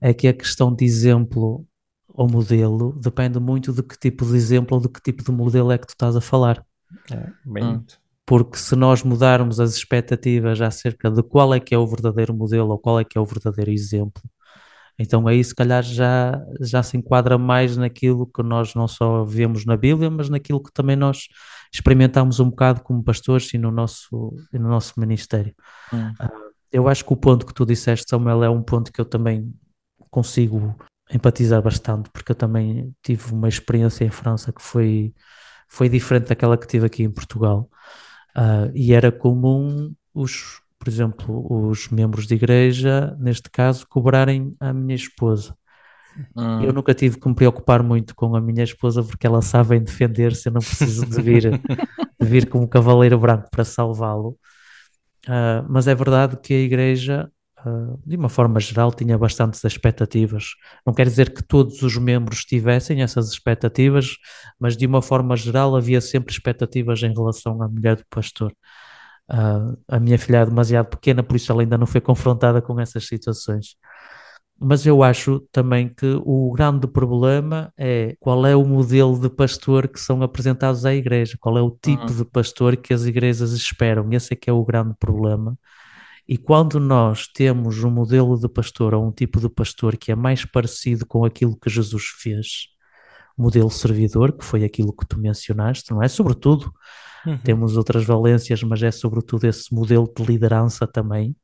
[0.00, 1.66] É que a questão de exemplo
[2.08, 5.72] ou modelo depende muito de que tipo de exemplo ou de que tipo de modelo
[5.72, 6.64] é que tu estás a falar.
[7.10, 7.84] É, bem hum
[8.26, 12.72] porque se nós mudarmos as expectativas acerca de qual é que é o verdadeiro modelo
[12.72, 14.20] ou qual é que é o verdadeiro exemplo,
[14.98, 19.64] então aí se calhar já, já se enquadra mais naquilo que nós não só vemos
[19.64, 21.28] na Bíblia, mas naquilo que também nós
[21.72, 25.54] experimentamos um bocado como pastores e no nosso, e no nosso ministério.
[25.92, 26.10] Hum.
[26.20, 29.04] Uh, eu acho que o ponto que tu disseste, Samuel, é um ponto que eu
[29.04, 29.52] também
[30.10, 30.74] consigo
[31.12, 35.14] empatizar bastante, porque eu também tive uma experiência em França que foi,
[35.68, 37.68] foi diferente daquela que tive aqui em Portugal.
[38.36, 44.72] Uh, e era comum os, por exemplo, os membros de igreja, neste caso, cobrarem a
[44.72, 45.52] minha esposa.
[46.36, 46.62] Hum.
[46.62, 50.48] Eu nunca tive que me preocupar muito com a minha esposa porque ela sabe defender-se,
[50.48, 54.38] eu não preciso de vir, de vir como cavaleiro branco para salvá-lo.
[55.26, 57.28] Uh, mas é verdade que a igreja,
[57.66, 60.50] uh, de uma forma geral, tinha bastantes expectativas.
[60.86, 64.18] Não quer dizer que todos os membros tivessem essas expectativas,
[64.56, 68.54] mas de uma forma geral havia sempre expectativas em relação à mulher do pastor.
[69.30, 72.78] Uh, a minha filha é demasiado pequena, por isso ela ainda não foi confrontada com
[72.80, 73.76] essas situações.
[74.58, 79.86] Mas eu acho também que o grande problema é qual é o modelo de pastor
[79.86, 82.16] que são apresentados à igreja, qual é o tipo uhum.
[82.16, 84.10] de pastor que as igrejas esperam.
[84.12, 85.58] Esse é que é o grande problema.
[86.26, 90.14] E quando nós temos um modelo de pastor ou um tipo de pastor que é
[90.16, 92.68] mais parecido com aquilo que Jesus fez,
[93.36, 96.08] modelo servidor, que foi aquilo que tu mencionaste, não é?
[96.08, 96.72] Sobretudo,
[97.26, 97.38] uhum.
[97.38, 101.36] temos outras valências, mas é sobretudo esse modelo de liderança também,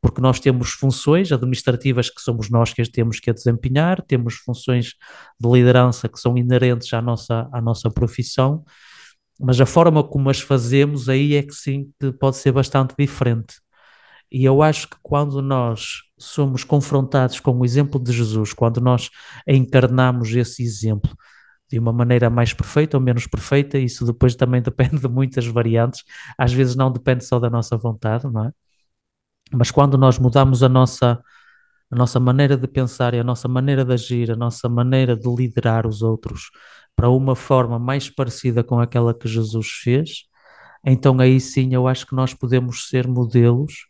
[0.00, 4.94] porque nós temos funções administrativas que somos nós que temos que desempenhar, temos funções
[5.40, 8.64] de liderança que são inerentes à nossa, à nossa profissão,
[9.40, 13.54] mas a forma como as fazemos aí é que sim que pode ser bastante diferente.
[14.30, 19.08] E eu acho que quando nós somos confrontados com o exemplo de Jesus, quando nós
[19.46, 21.16] encarnamos esse exemplo
[21.70, 26.04] de uma maneira mais perfeita ou menos perfeita, isso depois também depende de muitas variantes,
[26.36, 28.52] às vezes não depende só da nossa vontade, não é?
[29.52, 31.22] Mas quando nós mudamos a nossa,
[31.90, 35.28] a nossa maneira de pensar e a nossa maneira de agir, a nossa maneira de
[35.34, 36.50] liderar os outros
[36.94, 40.28] para uma forma mais parecida com aquela que Jesus fez,
[40.84, 43.86] então aí sim eu acho que nós podemos ser modelos.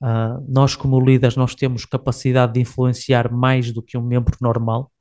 [0.00, 4.91] Uh, nós, como líderes, nós temos capacidade de influenciar mais do que um membro normal.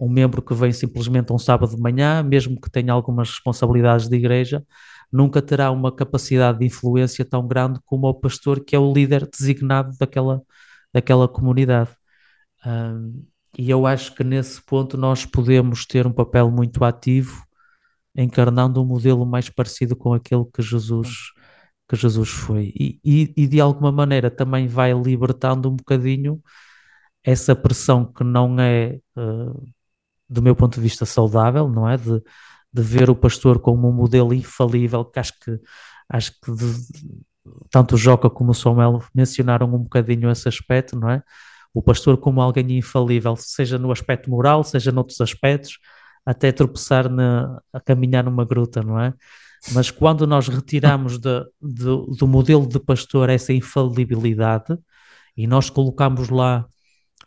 [0.00, 4.16] Um membro que vem simplesmente um sábado de manhã, mesmo que tenha algumas responsabilidades de
[4.16, 4.64] igreja,
[5.12, 9.28] nunca terá uma capacidade de influência tão grande como o pastor que é o líder
[9.28, 10.42] designado daquela,
[10.92, 11.90] daquela comunidade.
[12.66, 13.24] Um,
[13.58, 17.44] e eu acho que nesse ponto nós podemos ter um papel muito ativo,
[18.16, 21.32] encarnando um modelo mais parecido com aquele que Jesus,
[21.88, 22.72] que Jesus foi.
[22.78, 26.40] E, e, e de alguma maneira também vai libertando um bocadinho
[27.22, 29.64] essa pressão que não é, uh,
[30.30, 31.96] do meu ponto de vista, saudável, não é?
[31.96, 32.22] De,
[32.72, 35.58] de ver o pastor como um modelo infalível, que acho que,
[36.08, 36.74] acho que de,
[37.70, 41.22] tanto o Joca como o Samuel mencionaram um bocadinho esse aspecto, não é?
[41.74, 45.78] O pastor como alguém infalível, seja no aspecto moral, seja noutros aspectos,
[46.24, 49.12] até tropeçar na, a caminhar numa gruta, não é?
[49.72, 51.84] Mas quando nós retiramos de, de,
[52.18, 54.76] do modelo de pastor essa infalibilidade
[55.36, 56.66] e nós colocamos lá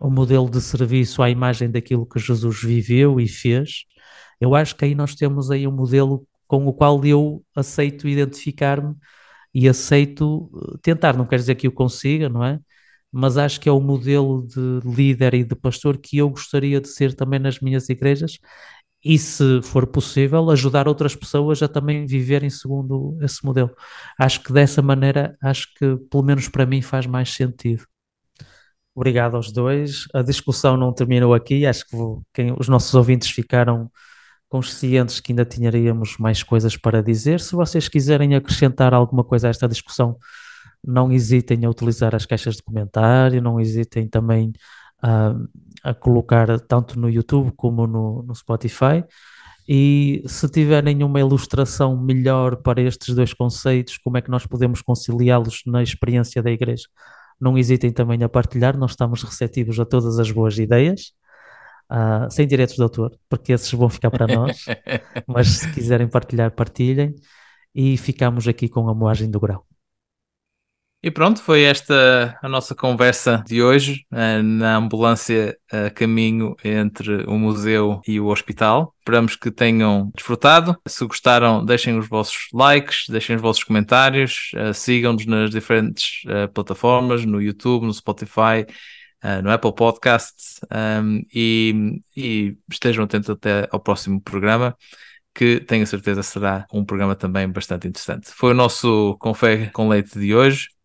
[0.03, 3.85] o modelo de serviço à imagem daquilo que Jesus viveu e fez,
[4.39, 8.95] eu acho que aí nós temos aí um modelo com o qual eu aceito identificar-me
[9.53, 12.59] e aceito eh, tentar, não quer dizer que eu consiga, não é?
[13.11, 16.89] Mas acho que é o modelo de líder e de pastor que eu gostaria de
[16.89, 18.39] ser também nas minhas igrejas
[19.03, 23.71] e, se for possível, ajudar outras pessoas a também viverem segundo esse modelo.
[24.19, 27.85] Acho que dessa maneira, acho que pelo menos para mim faz mais sentido.
[28.95, 30.05] Obrigado aos dois.
[30.13, 31.65] A discussão não terminou aqui.
[31.65, 31.97] Acho que
[32.33, 33.89] quem, os nossos ouvintes ficaram
[34.47, 37.39] conscientes que ainda tínhamos mais coisas para dizer.
[37.39, 40.15] Se vocês quiserem acrescentar alguma coisa a esta discussão,
[40.85, 44.53] não hesitem a utilizar as caixas de comentário, não hesitem também
[45.01, 45.33] a,
[45.83, 49.03] a colocar tanto no YouTube como no, no Spotify.
[49.67, 54.81] E se tiverem uma ilustração melhor para estes dois conceitos, como é que nós podemos
[54.81, 56.85] conciliá-los na experiência da Igreja,
[57.43, 61.13] não hesitem também a partilhar, nós estamos receptivos a todas as boas ideias
[61.91, 64.65] uh, sem direitos de autor, porque esses vão ficar para nós.
[65.27, 67.15] mas se quiserem partilhar, partilhem.
[67.75, 69.65] E ficamos aqui com a moagem do grau.
[71.05, 77.25] E pronto, foi esta a nossa conversa de hoje eh, na ambulância a caminho entre
[77.25, 78.95] o museu e o hospital.
[78.99, 80.77] Esperamos que tenham desfrutado.
[80.87, 86.47] Se gostaram, deixem os vossos likes, deixem os vossos comentários, eh, sigam-nos nas diferentes eh,
[86.47, 88.65] plataformas, no YouTube, no Spotify
[89.41, 90.59] no Apple Podcast
[91.01, 94.75] um, e, e estejam atentos até ao próximo programa
[95.33, 98.29] que tenho certeza será um programa também bastante interessante.
[98.31, 100.67] Foi o nosso Confé com Leite de hoje.